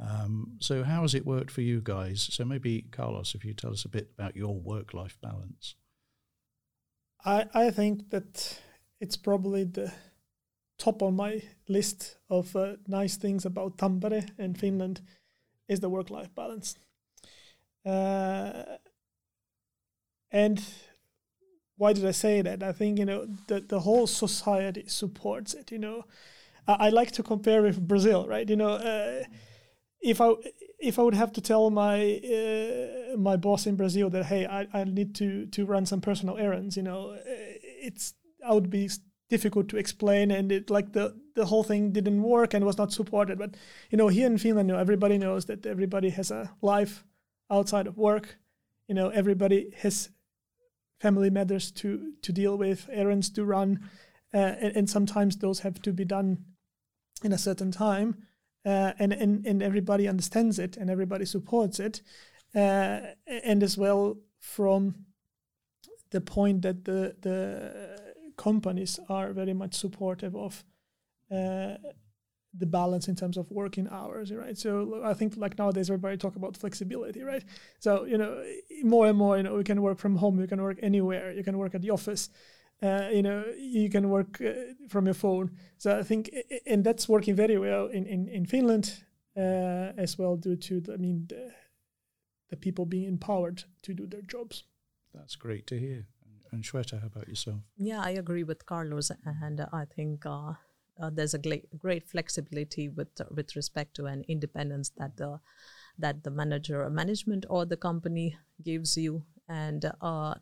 Um, 0.00 0.56
so 0.60 0.82
how 0.82 1.02
has 1.02 1.14
it 1.14 1.24
worked 1.24 1.50
for 1.50 1.60
you 1.60 1.80
guys? 1.80 2.28
So 2.32 2.44
maybe 2.44 2.86
Carlos, 2.90 3.34
if 3.34 3.44
you 3.44 3.54
tell 3.54 3.72
us 3.72 3.84
a 3.84 3.88
bit 3.88 4.10
about 4.18 4.36
your 4.36 4.58
work 4.58 4.92
life 4.92 5.16
balance. 5.22 5.76
I 7.24 7.46
I 7.54 7.70
think 7.70 8.10
that 8.10 8.60
it's 9.00 9.16
probably 9.16 9.64
the 9.64 9.92
top 10.78 11.02
on 11.02 11.16
my 11.16 11.42
list 11.68 12.16
of 12.28 12.54
uh, 12.56 12.76
nice 12.86 13.16
things 13.16 13.44
about 13.46 13.76
Tampere 13.76 14.28
and 14.38 14.58
Finland 14.58 15.00
is 15.68 15.80
the 15.80 15.88
work 15.88 16.10
life 16.10 16.34
balance. 16.34 16.76
Uh, 17.84 18.64
and 20.30 20.62
why 21.76 21.92
did 21.92 22.04
I 22.04 22.12
say 22.12 22.42
that? 22.42 22.62
I 22.62 22.72
think 22.72 22.98
you 22.98 23.04
know 23.04 23.26
the 23.48 23.60
the 23.60 23.80
whole 23.80 24.06
society 24.06 24.84
supports 24.86 25.54
it. 25.54 25.72
You 25.72 25.78
know, 25.78 26.04
I, 26.68 26.86
I 26.86 26.88
like 26.90 27.10
to 27.12 27.22
compare 27.22 27.62
with 27.62 27.86
Brazil, 27.86 28.26
right? 28.28 28.48
You 28.48 28.56
know, 28.56 28.74
uh, 28.74 29.24
if 30.00 30.20
I 30.20 30.34
if 30.78 30.98
I 30.98 31.02
would 31.02 31.14
have 31.14 31.32
to 31.32 31.40
tell 31.40 31.70
my 31.70 32.20
uh, 32.20 33.16
my 33.16 33.36
boss 33.36 33.66
in 33.66 33.76
Brazil 33.76 34.10
that 34.10 34.26
hey, 34.26 34.46
I, 34.46 34.68
I 34.72 34.84
need 34.84 35.14
to 35.16 35.46
to 35.46 35.66
run 35.66 35.86
some 35.86 36.00
personal 36.00 36.36
errands, 36.38 36.76
you 36.76 36.82
know, 36.82 37.10
uh, 37.10 37.18
it's 37.26 38.14
I 38.46 38.52
would 38.54 38.70
be 38.70 38.90
difficult 39.34 39.68
to 39.68 39.76
explain 39.76 40.30
and 40.30 40.52
it 40.52 40.70
like 40.70 40.88
the 40.92 41.06
the 41.34 41.46
whole 41.50 41.64
thing 41.70 41.92
didn't 41.92 42.22
work 42.22 42.54
and 42.54 42.64
was 42.64 42.78
not 42.78 42.92
supported. 42.92 43.36
But 43.38 43.50
you 43.90 43.98
know 43.98 44.08
here 44.16 44.28
in 44.32 44.38
finland 44.38 44.68
you 44.68 44.74
know 44.74 44.80
everybody 44.86 45.16
knows 45.18 45.44
that 45.46 45.66
everybody 45.66 46.10
has 46.18 46.30
a 46.30 46.42
life 46.62 46.94
outside 47.50 47.86
of 47.88 47.96
work. 47.96 48.26
You 48.88 48.94
know 48.94 49.08
everybody 49.20 49.60
has 49.82 50.10
family 51.00 51.30
matters 51.30 51.72
to 51.80 51.88
to 52.22 52.32
deal 52.32 52.56
with 52.64 52.88
errands 52.92 53.30
to 53.30 53.44
run 53.44 53.70
uh, 54.32 54.54
and, 54.62 54.76
and, 54.76 54.90
sometimes 54.90 55.36
those 55.36 55.60
have 55.60 55.80
to 55.82 55.92
be 55.92 56.04
done 56.04 56.38
in 57.22 57.32
a 57.32 57.38
certain 57.38 57.70
time 57.70 58.10
uh, 58.66 58.92
and, 58.98 59.12
and 59.12 59.46
and 59.46 59.62
everybody 59.62 60.08
understands 60.08 60.58
it 60.58 60.76
and 60.76 60.90
everybody 60.90 61.24
supports 61.24 61.78
it 61.80 62.02
uh, 62.54 63.00
and 63.26 63.62
as 63.62 63.76
well 63.76 64.16
from 64.40 64.94
the 66.10 66.20
point 66.20 66.62
that 66.62 66.84
the 66.84 67.00
the 67.20 68.03
companies 68.36 69.00
are 69.08 69.32
very 69.32 69.54
much 69.54 69.74
supportive 69.74 70.34
of 70.36 70.64
uh, 71.30 71.76
the 72.56 72.66
balance 72.66 73.08
in 73.08 73.16
terms 73.16 73.36
of 73.36 73.50
working 73.50 73.88
hours, 73.90 74.32
right? 74.32 74.56
So 74.56 75.00
I 75.04 75.14
think 75.14 75.36
like 75.36 75.58
nowadays 75.58 75.90
everybody 75.90 76.16
talk 76.16 76.36
about 76.36 76.56
flexibility, 76.56 77.22
right? 77.22 77.44
So 77.80 78.04
you 78.04 78.18
know 78.18 78.44
more 78.82 79.08
and 79.08 79.18
more, 79.18 79.36
you 79.36 79.42
know, 79.42 79.54
we 79.54 79.64
can 79.64 79.82
work 79.82 79.98
from 79.98 80.16
home, 80.16 80.40
you 80.40 80.46
can 80.46 80.62
work 80.62 80.78
anywhere, 80.82 81.32
you 81.32 81.42
can 81.42 81.58
work 81.58 81.74
at 81.74 81.82
the 81.82 81.90
office, 81.90 82.30
uh, 82.82 83.08
you 83.12 83.22
know, 83.22 83.44
you 83.58 83.90
can 83.90 84.08
work 84.08 84.40
uh, 84.40 84.52
from 84.88 85.06
your 85.06 85.14
phone. 85.14 85.50
So 85.78 85.98
I 85.98 86.02
think, 86.02 86.30
and 86.66 86.84
that's 86.84 87.08
working 87.08 87.34
very 87.34 87.58
well 87.58 87.86
in 87.86 88.06
in 88.06 88.28
in 88.28 88.46
Finland 88.46 89.04
uh, 89.36 89.92
as 89.96 90.18
well, 90.18 90.36
due 90.36 90.56
to 90.56 90.80
the, 90.80 90.92
I 90.94 90.96
mean 90.96 91.26
the, 91.28 91.50
the 92.50 92.56
people 92.56 92.86
being 92.86 93.08
empowered 93.08 93.64
to 93.82 93.94
do 93.94 94.06
their 94.06 94.22
jobs. 94.22 94.64
That's 95.12 95.36
great 95.36 95.66
to 95.66 95.78
hear. 95.78 96.06
And 96.54 96.62
Shweta, 96.62 97.00
how 97.00 97.08
about 97.08 97.26
yourself? 97.26 97.56
Yeah, 97.76 98.00
I 98.00 98.10
agree 98.10 98.44
with 98.44 98.64
Carlos, 98.64 99.10
and 99.42 99.60
I 99.72 99.86
think 99.96 100.24
uh, 100.24 100.52
uh, 101.00 101.10
there's 101.12 101.34
a 101.34 101.38
great, 101.38 102.08
flexibility 102.08 102.88
with 102.88 103.20
uh, 103.20 103.24
with 103.34 103.56
respect 103.56 103.96
to 103.96 104.06
an 104.06 104.24
independence 104.28 104.92
that 104.96 105.16
the 105.16 105.40
that 105.98 106.22
the 106.22 106.30
manager 106.30 106.84
or 106.84 106.90
management 106.90 107.44
or 107.50 107.66
the 107.66 107.76
company 107.76 108.36
gives 108.62 108.96
you, 108.96 109.24
and 109.48 109.90
uh, 110.00 110.34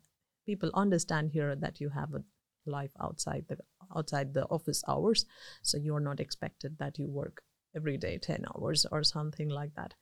people 0.45 0.71
understand 0.75 1.31
here 1.31 1.57
that 1.57 1.81
you 1.81 1.89
have 1.89 2.13
a 2.13 2.23
life 2.67 2.93
outside 3.01 3.47
the 3.49 3.57
outside 3.97 4.35
the 4.35 4.45
office 4.49 4.85
hours, 4.87 5.25
so 5.63 5.79
you're 5.79 6.07
not 6.09 6.21
expected 6.21 6.77
that 6.79 6.99
you 6.99 7.09
work 7.09 7.43
every 7.75 7.97
day 7.97 8.19
10 8.19 8.45
hours 8.55 8.85
or 8.93 9.03
something 9.03 9.49
like 9.49 9.75
that 9.77 9.95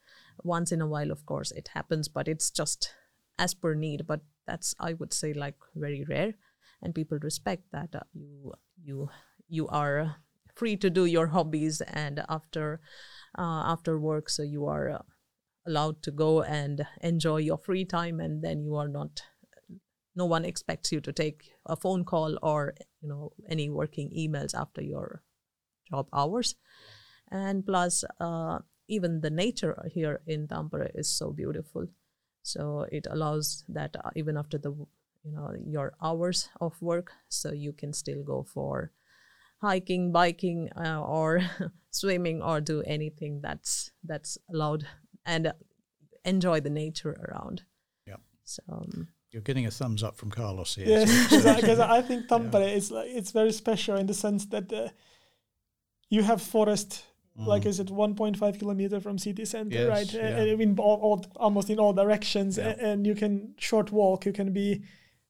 once 0.42 0.72
in 0.72 0.80
a 0.80 0.88
while 0.88 1.12
of 1.12 1.24
course 1.24 1.52
it 1.52 1.68
happens 1.68 2.08
but 2.08 2.26
it's 2.26 2.50
just 2.50 2.92
as 3.38 3.54
per 3.54 3.74
need 3.74 4.08
but 4.08 4.22
that's 4.50 4.74
i 4.80 4.92
would 4.94 5.12
say 5.12 5.32
like 5.32 5.54
very 5.74 6.04
rare 6.08 6.34
and 6.82 6.94
people 6.94 7.18
respect 7.22 7.64
that 7.72 7.94
uh, 7.94 8.00
you 8.12 8.52
you 8.82 9.08
you 9.48 9.68
are 9.68 10.16
free 10.54 10.76
to 10.76 10.90
do 10.90 11.04
your 11.04 11.28
hobbies 11.28 11.80
and 12.04 12.22
after 12.28 12.80
uh, 13.38 13.62
after 13.74 13.98
work 13.98 14.28
so 14.28 14.42
you 14.42 14.66
are 14.66 14.90
uh, 14.90 15.02
allowed 15.66 16.02
to 16.02 16.10
go 16.10 16.42
and 16.42 16.86
enjoy 17.02 17.36
your 17.36 17.58
free 17.58 17.84
time 17.84 18.20
and 18.20 18.42
then 18.42 18.64
you 18.64 18.74
are 18.74 18.88
not 18.88 19.22
no 20.16 20.26
one 20.26 20.44
expects 20.44 20.92
you 20.92 21.00
to 21.00 21.12
take 21.12 21.52
a 21.66 21.76
phone 21.76 22.04
call 22.04 22.38
or 22.42 22.74
you 23.00 23.08
know 23.08 23.30
any 23.48 23.70
working 23.70 24.10
emails 24.16 24.54
after 24.54 24.82
your 24.82 25.22
job 25.90 26.08
hours. 26.12 26.54
And 27.30 27.64
plus 27.64 28.04
uh, 28.20 28.58
even 28.88 29.20
the 29.20 29.30
nature 29.30 29.76
here 29.92 30.20
in 30.26 30.48
tampere 30.48 30.90
is 30.94 31.08
so 31.10 31.32
beautiful 31.32 31.86
so 32.42 32.86
it 32.90 33.06
allows 33.10 33.64
that 33.68 33.96
uh, 34.04 34.10
even 34.16 34.36
after 34.36 34.58
the 34.58 34.70
you 35.22 35.32
know 35.32 35.52
your 35.66 35.92
hours 36.02 36.48
of 36.60 36.80
work 36.80 37.12
so 37.28 37.52
you 37.52 37.72
can 37.72 37.92
still 37.92 38.22
go 38.22 38.42
for 38.42 38.90
hiking 39.60 40.12
biking 40.12 40.70
uh, 40.76 41.00
or 41.00 41.40
swimming 41.90 42.42
or 42.42 42.60
do 42.60 42.82
anything 42.86 43.40
that's 43.42 43.90
that's 44.04 44.38
allowed 44.52 44.86
and 45.26 45.52
enjoy 46.24 46.60
the 46.60 46.70
nature 46.70 47.16
around 47.28 47.62
yeah 48.06 48.16
so 48.44 48.62
um, 48.70 49.08
you're 49.30 49.42
getting 49.42 49.66
a 49.66 49.70
thumbs 49.70 50.02
up 50.02 50.16
from 50.16 50.30
Carlos 50.30 50.74
here. 50.74 50.88
Yeah, 50.88 51.04
because 51.04 51.78
so, 51.78 51.86
I 51.88 52.02
think 52.02 52.26
Tampere 52.28 52.68
yeah. 52.68 52.74
is 52.74 52.90
like 52.90 53.08
it's 53.10 53.30
very 53.30 53.52
special 53.52 53.96
in 53.96 54.06
the 54.06 54.14
sense 54.14 54.46
that 54.46 54.72
uh, 54.72 54.88
you 56.08 56.22
have 56.22 56.42
forest 56.42 57.04
Mm. 57.40 57.46
Like 57.46 57.66
is 57.66 57.80
it 57.80 57.88
1.5 57.88 58.58
kilometer 58.58 59.00
from 59.00 59.18
city 59.18 59.44
center, 59.44 59.74
yes, 59.74 59.88
right? 59.88 60.12
Yeah. 60.12 60.52
I 60.52 60.56
mean, 60.56 60.78
all, 60.78 61.00
all, 61.00 61.24
almost 61.36 61.70
in 61.70 61.78
all 61.78 61.92
directions, 61.92 62.58
yeah. 62.58 62.74
and 62.78 63.06
you 63.06 63.14
can 63.14 63.54
short 63.58 63.90
walk. 63.90 64.26
You 64.26 64.32
can 64.32 64.52
be 64.52 64.82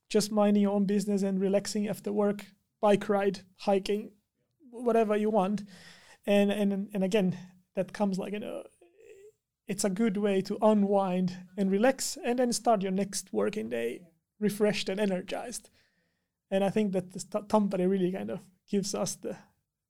just 0.08 0.32
minding 0.32 0.62
your 0.62 0.72
own 0.72 0.86
business 0.86 1.22
and 1.22 1.40
relaxing 1.40 1.88
after 1.88 2.12
work, 2.12 2.46
bike 2.80 3.08
ride, 3.08 3.40
hiking, 3.58 4.10
whatever 4.70 5.16
you 5.16 5.30
want, 5.30 5.62
and 6.26 6.50
and 6.50 6.88
and 6.92 7.04
again, 7.04 7.38
that 7.76 7.92
comes 7.92 8.18
like 8.18 8.32
you 8.32 8.40
know, 8.40 8.64
it's 9.68 9.84
a 9.84 9.90
good 9.90 10.16
way 10.16 10.40
to 10.42 10.58
unwind 10.62 11.36
and 11.56 11.70
relax, 11.70 12.18
and 12.24 12.38
then 12.40 12.52
start 12.52 12.82
your 12.82 12.92
next 12.92 13.32
working 13.32 13.68
day 13.68 14.00
refreshed 14.40 14.88
and 14.88 14.98
energized. 14.98 15.70
And 16.50 16.64
I 16.64 16.70
think 16.70 16.92
that 16.92 17.12
the 17.12 17.20
Tampere 17.20 17.88
really 17.88 18.10
kind 18.10 18.30
of 18.30 18.40
gives 18.68 18.94
us 18.94 19.14
the 19.14 19.36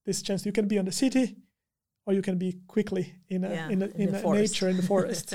this 0.04 0.20
chance. 0.20 0.44
You 0.44 0.52
can 0.52 0.68
be 0.68 0.78
on 0.78 0.84
the 0.84 0.92
city 0.92 1.36
or 2.06 2.14
you 2.14 2.22
can 2.22 2.38
be 2.38 2.60
quickly 2.66 3.14
in 3.28 3.44
a, 3.44 3.50
yeah, 3.50 3.68
in, 3.68 3.82
a, 3.82 3.86
in, 3.86 4.08
in 4.08 4.14
a 4.14 4.32
nature 4.32 4.68
in 4.68 4.76
the 4.76 4.82
forest. 4.82 5.34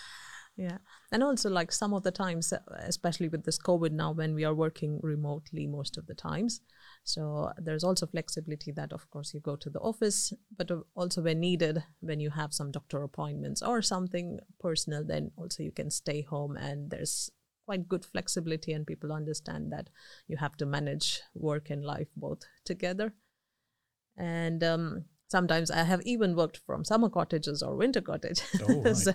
yeah. 0.56 0.78
And 1.12 1.22
also 1.22 1.48
like 1.50 1.70
some 1.72 1.94
of 1.94 2.02
the 2.02 2.10
times 2.10 2.52
especially 2.80 3.28
with 3.28 3.44
this 3.44 3.58
covid 3.58 3.92
now 3.92 4.12
when 4.12 4.34
we 4.34 4.44
are 4.44 4.54
working 4.54 5.00
remotely 5.02 5.66
most 5.66 5.96
of 5.96 6.06
the 6.06 6.14
times 6.14 6.60
so 7.02 7.50
there's 7.56 7.84
also 7.84 8.06
flexibility 8.06 8.72
that 8.72 8.92
of 8.92 9.08
course 9.08 9.32
you 9.32 9.40
go 9.40 9.56
to 9.56 9.70
the 9.70 9.78
office 9.78 10.34
but 10.54 10.70
also 10.94 11.22
when 11.22 11.40
needed 11.40 11.82
when 12.00 12.20
you 12.20 12.28
have 12.28 12.52
some 12.52 12.70
doctor 12.70 13.02
appointments 13.02 13.62
or 13.62 13.80
something 13.80 14.38
personal 14.60 15.02
then 15.02 15.30
also 15.38 15.62
you 15.62 15.72
can 15.72 15.90
stay 15.90 16.20
home 16.20 16.56
and 16.56 16.90
there's 16.90 17.30
quite 17.68 17.86
good 17.86 18.02
flexibility 18.02 18.72
and 18.72 18.86
people 18.86 19.12
understand 19.12 19.70
that 19.70 19.90
you 20.26 20.38
have 20.38 20.56
to 20.56 20.64
manage 20.64 21.20
work 21.34 21.68
and 21.68 21.84
life 21.84 22.08
both 22.16 22.40
together. 22.64 23.12
And 24.16 24.64
um, 24.64 25.04
sometimes 25.28 25.70
i 25.70 25.82
have 25.82 26.00
even 26.04 26.34
worked 26.34 26.58
from 26.66 26.84
summer 26.84 27.08
cottages 27.08 27.62
or 27.62 27.76
winter 27.76 28.00
cottages 28.00 28.62
oh, 28.68 28.92
so, 29.04 29.12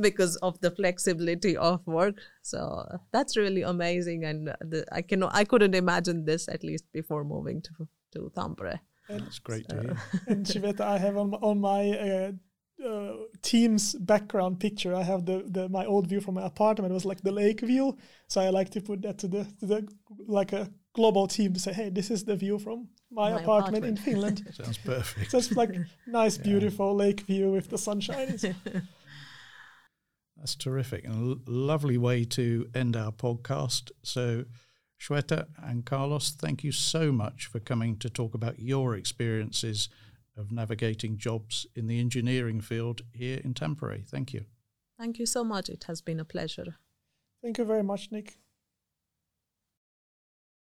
because 0.00 0.36
of 0.36 0.60
the 0.60 0.70
flexibility 0.70 1.56
of 1.56 1.86
work. 1.86 2.16
So 2.42 2.98
that's 3.12 3.36
really 3.36 3.62
amazing 3.62 4.24
and 4.24 4.48
the, 4.60 4.84
i 4.92 5.02
can 5.02 5.22
i 5.22 5.44
couldn't 5.44 5.74
imagine 5.74 6.24
this 6.24 6.48
at 6.48 6.64
least 6.64 6.84
before 6.92 7.24
moving 7.24 7.62
to 7.62 7.88
to 8.12 8.30
tampere. 8.36 8.80
That's 9.08 9.38
great 9.38 9.66
so. 9.70 9.76
to 9.76 9.82
hear. 9.82 9.96
and 10.26 10.46
Shweta, 10.46 10.80
i 10.80 10.98
have 10.98 11.16
on, 11.16 11.34
on 11.34 11.60
my 11.60 11.90
uh, 11.90 12.32
uh, 12.86 13.12
Teams 13.42 13.94
background 13.94 14.58
picture 14.58 14.94
i 14.94 15.02
have 15.02 15.24
the, 15.26 15.44
the 15.46 15.68
my 15.68 15.84
old 15.86 16.06
view 16.08 16.20
from 16.20 16.34
my 16.34 16.46
apartment. 16.46 16.90
It 16.90 16.94
was 16.94 17.04
like 17.04 17.22
the 17.22 17.32
lake 17.32 17.60
view. 17.60 17.96
So 18.28 18.40
i 18.40 18.48
like 18.48 18.70
to 18.70 18.80
put 18.80 19.02
that 19.02 19.18
to 19.18 19.28
the, 19.28 19.44
to 19.60 19.66
the 19.66 19.88
like 20.26 20.52
a 20.52 20.70
global 20.94 21.26
team 21.26 21.54
to 21.54 21.60
say 21.60 21.72
hey 21.72 21.88
this 21.88 22.10
is 22.10 22.24
the 22.24 22.36
view 22.36 22.58
from 22.58 22.88
my, 23.12 23.30
my 23.30 23.40
apartment, 23.40 23.84
apartment, 23.84 23.98
in 23.98 24.04
Finland. 24.04 24.54
Sounds 24.54 24.78
perfect. 24.78 25.30
So 25.30 25.38
it's 25.38 25.52
like 25.52 25.76
nice, 26.06 26.38
beautiful 26.38 26.94
lake 26.94 27.20
view 27.20 27.50
with 27.50 27.68
the 27.68 27.78
sunshine. 27.78 28.38
That's 30.36 30.56
terrific 30.56 31.04
and 31.04 31.38
a 31.46 31.50
lovely 31.50 31.98
way 31.98 32.24
to 32.24 32.68
end 32.74 32.96
our 32.96 33.12
podcast. 33.12 33.92
So, 34.02 34.44
Shweta 35.00 35.46
and 35.62 35.84
Carlos, 35.84 36.30
thank 36.30 36.64
you 36.64 36.72
so 36.72 37.12
much 37.12 37.46
for 37.46 37.60
coming 37.60 37.96
to 37.98 38.10
talk 38.10 38.34
about 38.34 38.58
your 38.58 38.96
experiences 38.96 39.88
of 40.36 40.50
navigating 40.50 41.18
jobs 41.18 41.66
in 41.76 41.86
the 41.86 42.00
engineering 42.00 42.60
field 42.60 43.02
here 43.12 43.40
in 43.44 43.54
Tampere. 43.54 44.04
Thank 44.04 44.32
you. 44.32 44.46
Thank 44.98 45.18
you 45.18 45.26
so 45.26 45.44
much. 45.44 45.68
It 45.68 45.84
has 45.84 46.00
been 46.00 46.18
a 46.18 46.24
pleasure. 46.24 46.76
Thank 47.42 47.58
you 47.58 47.64
very 47.64 47.82
much, 47.82 48.10
Nick. 48.10 48.38